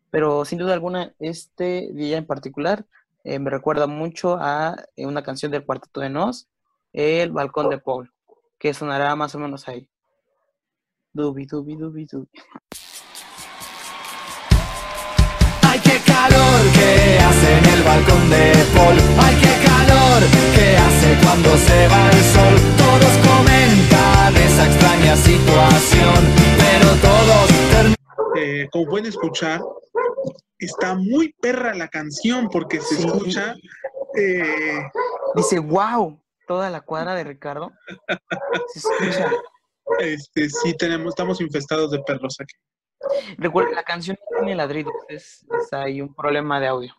pero 0.09 0.45
sin 0.45 0.57
duda 0.57 0.73
alguna 0.73 1.13
este 1.19 1.91
día 1.93 2.17
en 2.17 2.25
particular 2.25 2.85
eh, 3.25 3.37
me 3.37 3.49
recuerda 3.49 3.85
mucho 3.85 4.37
a 4.39 4.75
eh, 4.95 5.05
una 5.05 5.21
canción 5.21 5.51
del 5.51 5.65
Cuarteto 5.65 5.99
de 5.99 6.09
Nos, 6.09 6.47
El 6.93 7.31
Balcón 7.31 7.69
de 7.69 7.77
Paul, 7.77 8.11
que 8.57 8.73
sonará 8.73 9.15
más 9.15 9.35
o 9.35 9.39
menos 9.39 9.67
ahí. 9.67 9.87
Dubi, 11.11 11.45
dubi, 11.45 11.75
dubi, 11.75 12.05
dubi. 12.05 12.29
Ay, 15.63 15.79
qué 15.83 15.99
calor 16.05 16.61
que 16.73 17.19
hace 17.19 17.57
en 17.57 17.65
el 17.65 17.83
balcón 17.83 18.29
de 18.29 18.53
Paul. 18.75 18.97
Ay, 19.19 19.35
qué 19.41 19.47
calor 19.47 19.68
que 20.55 20.77
hace 20.77 21.17
cuando 21.23 21.57
se 21.57 21.87
va 21.87 22.09
el 22.09 22.23
sol. 22.23 22.55
Todos 22.77 23.13
comentan 23.25 24.35
esa 24.35 24.65
extraña 24.65 25.15
situación, 25.15 26.19
pero 26.57 26.95
todos 27.01 27.59
eh, 28.35 28.67
como 28.71 28.85
pueden 28.85 29.07
escuchar, 29.07 29.61
está 30.57 30.95
muy 30.95 31.33
perra 31.41 31.73
la 31.73 31.87
canción 31.87 32.49
porque 32.49 32.79
se 32.79 32.95
escucha. 32.99 33.55
Eh... 34.15 34.89
Dice, 35.35 35.59
wow, 35.59 36.19
toda 36.47 36.69
la 36.69 36.81
cuadra 36.81 37.15
de 37.15 37.23
Ricardo. 37.23 37.71
Se 38.73 38.79
escucha. 38.79 39.31
Este, 39.99 40.49
sí, 40.49 40.75
tenemos, 40.77 41.09
estamos 41.09 41.41
infestados 41.41 41.91
de 41.91 41.99
perros 41.99 42.37
aquí. 42.39 42.55
Recuerda, 43.37 43.71
la 43.71 43.83
canción 43.83 44.17
tiene 44.37 44.55
ladridos, 44.55 44.93
es, 45.07 45.45
es 45.59 45.73
ahí 45.73 46.01
un 46.01 46.13
problema 46.13 46.59
de 46.59 46.67
audio. 46.67 46.95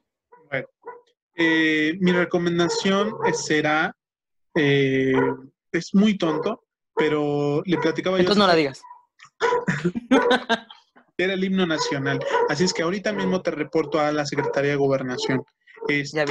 Eh, 1.34 1.96
mi 2.00 2.12
recomendación 2.12 3.14
será, 3.32 3.96
eh, 4.54 5.12
es 5.72 5.94
muy 5.94 6.18
tonto, 6.18 6.64
pero 6.94 7.62
le 7.64 7.78
platicaba 7.78 8.18
Entonces 8.18 8.36
yo... 8.36 8.42
no 8.42 8.48
la 8.48 8.56
digas. 8.56 8.82
Era 11.16 11.34
el 11.34 11.44
himno 11.44 11.66
nacional. 11.66 12.18
Así 12.48 12.64
es 12.64 12.72
que 12.72 12.82
ahorita 12.82 13.12
mismo 13.12 13.42
te 13.42 13.50
reporto 13.50 14.00
a 14.00 14.10
la 14.10 14.24
Secretaría 14.24 14.70
de 14.70 14.76
Gobernación. 14.76 15.44
Este... 15.86 16.16
Ya 16.16 16.24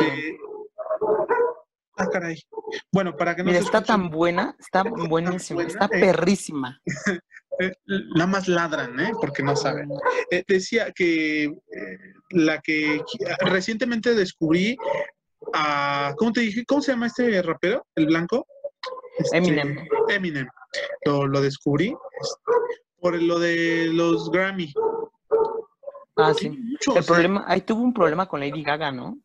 Ah, 1.99 2.07
caray. 2.07 2.41
Bueno, 2.93 3.13
para 3.17 3.35
que 3.35 3.43
no 3.43 3.47
Mira, 3.47 3.59
está 3.59 3.83
tan 3.83 4.09
buena, 4.09 4.55
está 4.57 4.83
buenísima, 4.83 5.63
está, 5.63 5.85
está 5.85 5.87
perrísima. 5.89 6.79
Eh, 7.59 7.73
nada 8.15 8.27
más 8.27 8.47
ladran, 8.47 8.97
¿eh? 8.99 9.11
Porque 9.19 9.43
no 9.43 9.55
saben. 9.55 9.89
Eh, 10.31 10.43
decía 10.47 10.91
que 10.93 11.43
eh, 11.43 11.53
la 12.31 12.59
que 12.61 13.01
recientemente 13.41 14.15
descubrí 14.15 14.77
a, 15.53 16.13
¿cómo 16.17 16.31
te 16.31 16.41
dije? 16.41 16.63
¿Cómo 16.65 16.81
se 16.81 16.93
llama 16.93 17.07
este 17.07 17.41
rapero? 17.41 17.85
¿El 17.95 18.05
blanco? 18.05 18.47
Este, 19.17 19.37
Eminem. 19.37 19.77
Eminem. 20.07 20.47
Lo, 21.05 21.41
descubrí 21.41 21.87
este, 21.87 22.81
por 22.99 23.21
lo 23.21 23.39
de 23.39 23.89
los 23.91 24.31
Grammy. 24.31 24.73
Ah, 26.15 26.33
sí. 26.33 26.47
el 26.95 27.03
problema, 27.03 27.43
ahí 27.47 27.61
tuvo 27.61 27.81
un 27.81 27.93
problema 27.93 28.27
con 28.27 28.39
Lady 28.39 28.63
Gaga, 28.63 28.91
¿no? 28.91 29.17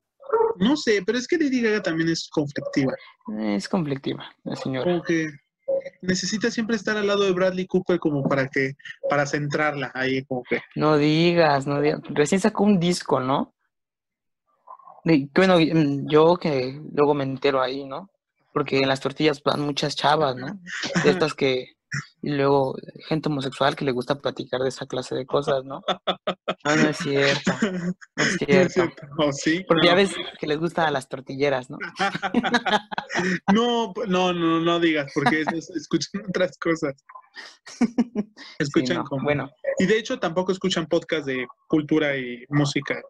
No 0.57 0.77
sé, 0.77 1.03
pero 1.05 1.19
es 1.19 1.27
que 1.27 1.37
Lady 1.37 1.61
Gaga 1.61 1.83
también 1.83 2.09
es 2.09 2.29
conflictiva. 2.29 2.95
Es 3.39 3.69
conflictiva, 3.69 4.25
la 4.45 4.57
señora. 4.57 4.85
Como 4.85 5.03
que 5.03 5.29
necesita 6.03 6.51
siempre 6.51 6.77
estar 6.77 6.97
al 6.97 7.07
lado 7.07 7.25
de 7.25 7.33
Bradley 7.33 7.67
Cooper 7.67 7.99
como 7.99 8.23
para 8.29 8.49
que, 8.49 8.75
para 9.09 9.27
centrarla 9.27 9.91
ahí, 9.95 10.25
como 10.25 10.43
que. 10.43 10.61
No 10.75 10.97
digas, 10.97 11.67
no 11.67 11.81
digas. 11.81 12.01
Recién 12.11 12.41
sacó 12.41 12.65
un 12.65 12.79
disco, 12.79 13.21
¿no? 13.21 13.55
Bueno, 15.05 15.59
mm, 15.59 16.09
yo 16.09 16.37
que 16.37 16.81
luego 16.93 17.15
me 17.15 17.25
entero 17.25 17.61
ahí, 17.61 17.85
¿no? 17.85 18.11
Porque 18.53 18.79
en 18.79 18.89
las 18.89 19.01
tortillas 19.01 19.43
van 19.43 19.61
muchas 19.61 19.97
chavas, 19.97 20.37
¿no? 20.37 20.59
De 21.05 21.11
estas 21.11 21.35
que... 21.35 21.73
Y 22.23 22.31
luego 22.31 22.77
gente 23.09 23.29
homosexual 23.29 23.77
que 23.77 23.85
le 23.85 23.93
gusta 23.93 24.15
platicar 24.21 24.61
de 24.63 24.69
esa 24.71 24.87
clase 24.87 25.15
de 25.15 25.27
cosas, 25.27 25.65
¿no? 25.65 25.83
Ah, 26.65 26.77
no 26.77 26.89
es 26.89 26.97
cierto, 26.97 27.53
no 27.63 27.69
es 27.69 27.93
No 28.17 28.25
cierto. 28.47 28.73
cierto. 28.73 29.07
¿O 29.19 29.33
sí? 29.33 29.65
Porque 29.69 29.87
ya 29.87 29.93
No. 29.93 29.97
ves 29.99 30.15
que 30.41 30.47
les 30.47 30.59
gusta 30.59 30.87
a 30.87 30.91
las 30.91 31.09
tortilleras, 31.09 31.69
¿no? 31.71 31.79
No, 33.53 33.93
no, 34.09 34.33
no, 34.33 34.61
no 34.61 34.81
digas, 34.81 35.13
porque 35.15 35.45
escuchan 35.75 36.23
otras 36.29 36.57
cosas. 36.59 36.95
Sí, 37.67 37.87
Escuchan 38.59 38.99
no. 38.99 39.05
como. 39.05 39.25
Bueno, 39.25 39.51
Y 39.79 39.87
de 39.87 39.99
hecho 39.99 40.19
tampoco 40.19 40.53
escuchan 40.53 40.87
podcast 40.87 41.27
de 41.27 41.47
cultura 41.69 42.17
y 42.17 42.45
música. 42.49 43.01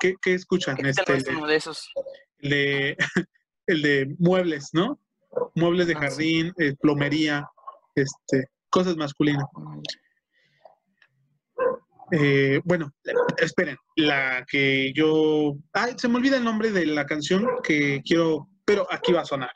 ¿Qué, 0.00 0.14
qué 0.22 0.34
escuchan? 0.34 0.76
este 0.84 1.02
Este, 1.02 1.12
no 1.12 1.14
el, 1.14 1.18
es 1.20 1.24
de, 1.26 1.36
uno 1.36 1.46
de 1.46 1.56
esos. 1.56 1.90
el 2.38 2.50
de- 2.50 2.96
el 3.66 3.82
de 3.82 4.16
muebles, 4.18 4.70
¿no? 4.72 4.98
Muebles 5.54 5.86
de 5.88 5.94
Ah, 5.94 6.00
jardín, 6.00 6.52
eh, 6.58 6.74
plomería, 6.80 7.46
este, 8.00 8.46
cosas 8.70 8.96
masculinas. 8.96 9.44
Eh, 12.10 12.60
bueno, 12.64 12.90
esperen, 13.36 13.76
la 13.96 14.44
que 14.50 14.92
yo... 14.94 15.56
Ay, 15.72 15.94
se 15.96 16.08
me 16.08 16.16
olvida 16.16 16.36
el 16.38 16.44
nombre 16.44 16.70
de 16.70 16.86
la 16.86 17.04
canción 17.04 17.46
que 17.62 18.00
quiero, 18.04 18.48
pero 18.64 18.86
aquí 18.90 19.12
va 19.12 19.22
a 19.22 19.26
sonar. 19.26 19.50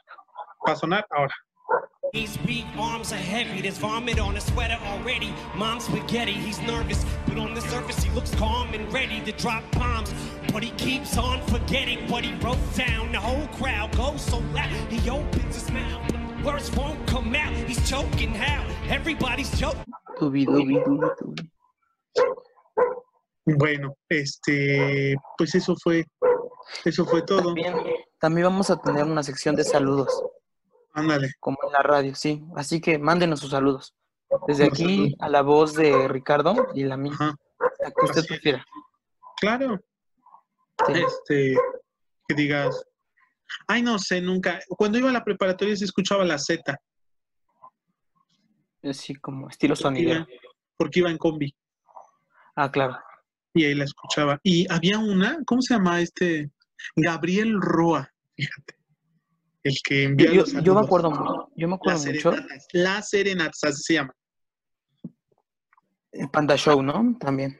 Va 0.67 0.73
a 0.73 0.77
sonar 0.77 1.07
ahora. 1.11 1.35
Weak 2.15 2.67
arms 2.79 3.11
are 3.11 3.17
heavy. 3.17 3.63
There's 3.63 3.79
vomit 3.79 4.21
on 4.21 4.35
his 4.35 4.45
sweater 4.45 4.77
already. 4.85 5.33
Mom's 5.57 5.85
spaghetti. 5.85 6.33
He's 6.33 6.61
nervous, 6.61 7.07
but 7.27 7.39
on 7.39 7.55
the 7.55 7.63
surface 7.63 8.03
he 8.03 8.11
looks 8.11 8.35
calm 8.35 8.75
and 8.75 8.93
ready 8.93 9.23
to 9.23 9.33
drop 9.33 9.63
bombs. 9.73 10.13
But 10.53 10.63
he 10.63 10.73
keeps 10.73 11.17
on 11.17 11.41
forgetting 11.47 12.11
what 12.11 12.23
he 12.23 12.35
wrote 12.45 12.59
down. 12.77 13.13
The 13.13 13.19
whole 13.21 13.47
crowd 13.57 13.97
goes 13.97 14.21
so 14.21 14.41
loud. 14.53 14.93
He 14.93 15.09
opens 15.09 15.55
his 15.55 15.71
mouth. 15.71 16.22
Words 16.45 16.71
won't 16.77 16.99
come 17.11 17.35
out. 17.37 17.53
He's 17.69 17.79
choking 17.89 18.35
how? 18.35 18.65
Everybody's 18.91 19.51
choking. 19.59 19.85
Bueno, 23.45 23.97
este, 24.09 25.17
pues 25.37 25.55
eso 25.55 25.75
fue, 25.83 26.05
eso 26.85 27.05
fue 27.05 27.23
todo. 27.23 27.43
También, 27.55 27.75
también 28.21 28.47
vamos 28.47 28.71
a 28.71 28.77
tener 28.81 29.05
una 29.05 29.23
sección 29.23 29.57
de 29.57 29.65
saludos, 29.65 30.23
Ándale. 30.95 31.33
como 31.41 31.57
en 31.67 31.73
la 31.73 31.81
radio, 31.83 32.15
sí. 32.15 32.45
Así 32.57 32.81
que 32.81 32.99
mándenos 32.99 33.41
sus 33.41 33.51
saludos. 33.51 33.95
Desde 34.47 34.65
Los 34.69 34.73
aquí 34.75 34.97
saludos. 34.97 35.15
a 35.21 35.29
la 35.29 35.43
voz 35.43 35.75
de 35.75 36.09
Ricardo 36.09 36.69
y 36.75 36.85
la 36.85 36.97
mía, 36.97 37.13
Ajá. 37.15 37.35
la 37.81 37.91
que 37.91 38.05
usted 38.05 38.21
Así 38.21 38.21
es. 38.21 38.27
prefiera. 38.27 38.65
Claro. 39.41 39.79
Sí. 40.87 40.93
Este, 40.95 41.57
que 42.29 42.35
digas, 42.35 42.85
ay, 43.67 43.83
no 43.83 43.99
sé, 43.99 44.21
nunca. 44.21 44.61
Cuando 44.69 44.99
iba 44.99 45.11
a 45.11 45.13
la 45.13 45.25
preparatoria 45.25 45.77
se 45.77 45.85
escuchaba 45.85 46.25
la 46.25 46.39
Z, 46.39 46.77
Así 48.83 49.15
como 49.15 49.49
estilo 49.49 49.75
iba, 49.97 50.27
porque 50.77 50.99
iba 51.01 51.11
en 51.11 51.17
combi 51.17 51.55
Ah, 52.57 52.69
claro. 52.71 52.99
y 53.55 53.65
ahí 53.65 53.75
la 53.75 53.85
escuchaba. 53.85 54.41
Y 54.43 54.67
había 54.73 54.99
una, 54.99 55.39
¿cómo 55.47 55.63
se 55.63 55.75
llama 55.75 56.01
este? 56.01 56.51
Gabriel 56.97 57.61
Roa, 57.61 58.11
fíjate. 58.37 58.75
El 59.63 59.75
que 59.85 60.03
envía 60.03 60.33
Yo, 60.33 60.45
yo 60.45 60.75
me 60.75 60.81
acuerdo, 60.81 61.49
yo 61.55 61.69
me 61.69 61.77
acuerdo 61.77 61.99
Las 61.99 62.07
mucho 62.07 62.33
las 62.73 63.09
serenatas, 63.11 63.63
así 63.63 63.83
se 63.85 63.95
llama. 63.95 64.13
el 66.11 66.29
Panda 66.31 66.57
Show, 66.57 66.83
¿no? 66.83 67.17
También. 67.21 67.57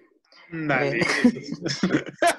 Dale. 0.51 1.01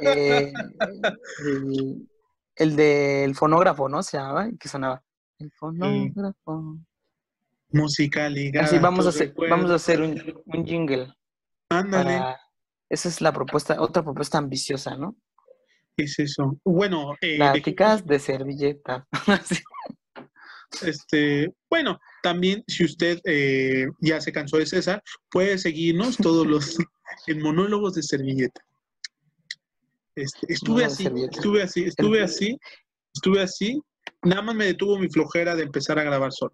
Eh, 0.01 0.51
el, 1.39 2.07
el 2.55 2.75
del 2.75 3.35
fonógrafo, 3.35 3.89
¿no? 3.89 4.03
Se 4.03 4.17
llamaba, 4.17 4.49
que 4.59 4.67
sonaba. 4.67 5.03
El 5.39 5.51
fonógrafo. 5.51 6.77
Música 7.71 8.29
ligada. 8.29 8.65
Así 8.67 8.77
vamos 8.77 9.05
a 9.05 9.09
hacer, 9.09 9.33
vamos 9.49 9.71
a 9.71 9.75
hacer 9.75 10.01
un, 10.01 10.43
un 10.45 10.65
jingle. 10.65 11.13
Ándale. 11.69 12.17
para- 12.19 12.39
Esa 12.89 13.09
es 13.09 13.19
la 13.21 13.31
propuesta, 13.33 13.81
otra 13.81 14.03
propuesta 14.03 14.37
ambiciosa, 14.37 14.95
¿no? 14.95 15.15
Es 15.97 16.17
eso. 16.19 16.57
Bueno, 16.63 17.13
eh, 17.21 17.37
Pláticas 17.37 18.05
de 18.05 18.19
servilleta. 18.19 19.07
Este, 20.81 21.53
bueno, 21.69 21.99
también 22.23 22.63
si 22.67 22.83
usted 22.83 23.19
eh, 23.25 23.85
ya 23.99 24.19
se 24.19 24.31
cansó 24.31 24.57
de 24.57 24.65
César, 24.65 25.03
puede 25.29 25.57
seguirnos 25.59 26.17
todos 26.17 26.47
los 26.47 26.77
en 27.27 27.41
monólogos 27.41 27.93
de 27.93 28.01
servilleta. 28.03 28.61
Este, 30.15 30.54
estuve 30.54 30.86
así, 30.86 31.06
estuve 31.32 31.63
así, 31.63 31.84
estuve 31.86 32.21
así, 32.21 32.60
estuve 33.13 33.41
así. 33.41 33.82
Nada 34.23 34.41
más 34.41 34.56
me 34.56 34.65
detuvo 34.65 34.97
mi 34.99 35.10
flojera 35.10 35.56
de 35.56 35.63
empezar 35.63 35.97
a 35.99 36.04
grabar 36.04 36.32
solo. 36.32 36.54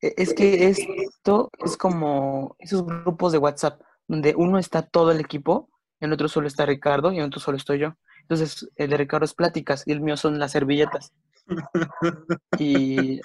E- 0.00 0.14
Es 0.16 0.32
que 0.34 0.66
esto 0.68 1.50
es 1.64 1.76
como 1.76 2.56
esos 2.58 2.84
grupos 2.86 3.32
de 3.32 3.38
WhatsApp, 3.38 3.80
donde 4.08 4.34
uno 4.36 4.58
está 4.58 4.82
todo 4.82 5.10
el 5.12 5.20
equipo, 5.20 5.68
en 6.00 6.12
otro 6.12 6.28
solo 6.28 6.46
está 6.46 6.64
Ricardo 6.66 7.12
y 7.12 7.18
en 7.18 7.24
otro 7.24 7.40
solo 7.40 7.56
estoy 7.58 7.78
yo. 7.80 7.94
Entonces, 8.22 8.68
el 8.76 8.90
de 8.90 8.96
Ricardo 8.96 9.24
es 9.24 9.34
pláticas 9.34 9.82
y 9.86 9.92
el 9.92 10.00
mío 10.00 10.16
son 10.16 10.38
las 10.38 10.52
servilletas. 10.52 11.12
Y, 12.58 13.20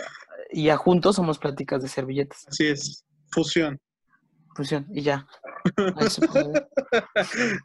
y 0.52 0.63
ya 0.65 0.78
juntos 0.78 1.15
somos 1.15 1.38
pláticas 1.39 1.82
de 1.82 1.88
servilletas. 1.89 2.48
Así 2.48 2.68
es, 2.68 3.04
fusión. 3.32 3.80
Fusión, 4.56 4.88
y 4.94 5.02
ya. 5.02 5.28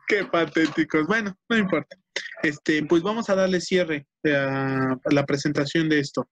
Qué 0.09 0.25
patéticos. 0.25 1.07
Bueno, 1.07 1.37
no 1.49 1.57
importa. 1.57 1.97
Este, 2.43 2.85
pues 2.85 3.03
vamos 3.03 3.31
a 3.31 3.35
darle 3.35 3.61
cierre 3.61 4.07
a 4.25 4.97
la 5.11 5.27
presentación 5.27 5.89
de 5.89 6.01
esto. 6.01 6.29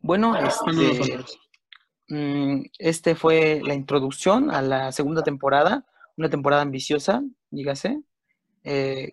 Bueno, 0.00 0.34
Ah, 0.34 0.48
este, 0.48 1.18
mm, 2.08 2.62
este 2.78 3.14
fue 3.14 3.60
la 3.64 3.74
introducción 3.74 4.50
a 4.50 4.62
la 4.62 4.92
segunda 4.92 5.22
temporada, 5.22 5.84
una 6.16 6.30
temporada 6.30 6.62
ambiciosa, 6.62 7.22
dígase. 7.50 8.00
Eh, 8.64 9.12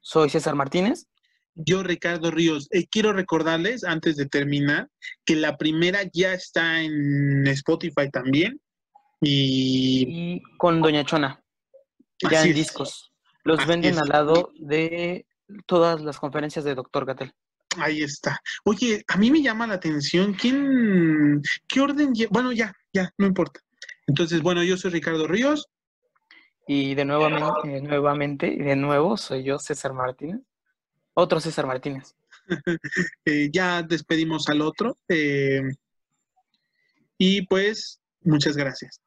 soy 0.00 0.30
César 0.30 0.54
Martínez. 0.54 1.06
Yo, 1.54 1.82
Ricardo 1.82 2.30
Ríos, 2.30 2.68
eh, 2.70 2.86
quiero 2.90 3.12
recordarles, 3.12 3.84
antes 3.84 4.16
de 4.16 4.26
terminar, 4.26 4.88
que 5.24 5.36
la 5.36 5.58
primera 5.58 6.00
ya 6.12 6.32
está 6.32 6.80
en 6.80 7.46
Spotify 7.48 8.10
también. 8.10 8.60
Y 9.24 10.02
y 10.08 10.42
con 10.58 10.82
Doña 10.82 11.04
Chona, 11.04 11.42
ya 12.30 12.42
en 12.42 12.54
discos. 12.54 13.12
Los 13.44 13.60
Así 13.60 13.68
venden 13.68 13.94
es. 13.94 14.00
al 14.00 14.08
lado 14.08 14.52
de 14.58 15.26
todas 15.66 16.00
las 16.02 16.18
conferencias 16.18 16.64
de 16.64 16.74
Dr. 16.74 17.04
Gatel. 17.04 17.32
ahí 17.78 18.02
está. 18.02 18.40
Oye, 18.64 19.04
a 19.08 19.16
mí 19.16 19.30
me 19.30 19.42
llama 19.42 19.66
la 19.66 19.74
atención, 19.74 20.34
¿quién, 20.34 21.40
qué 21.68 21.80
orden? 21.80 22.12
Bueno, 22.30 22.52
ya, 22.52 22.74
ya, 22.92 23.12
no 23.18 23.26
importa. 23.26 23.60
Entonces, 24.06 24.42
bueno, 24.42 24.62
yo 24.62 24.76
soy 24.76 24.90
Ricardo 24.90 25.26
Ríos. 25.26 25.68
Y 26.66 26.94
de 26.94 27.04
nuevamente, 27.04 27.80
nuevamente, 27.80 28.46
y 28.46 28.58
de 28.58 28.76
nuevo, 28.76 29.16
soy 29.16 29.42
yo, 29.42 29.58
César 29.58 29.92
Martínez. 29.92 30.40
Otro 31.14 31.40
César 31.40 31.66
Martínez. 31.66 32.14
eh, 33.24 33.50
ya 33.52 33.82
despedimos 33.82 34.48
al 34.48 34.62
otro. 34.62 34.96
eh, 35.08 35.62
y 37.18 37.46
pues, 37.46 38.00
muchas 38.22 38.56
gracias. 38.56 39.00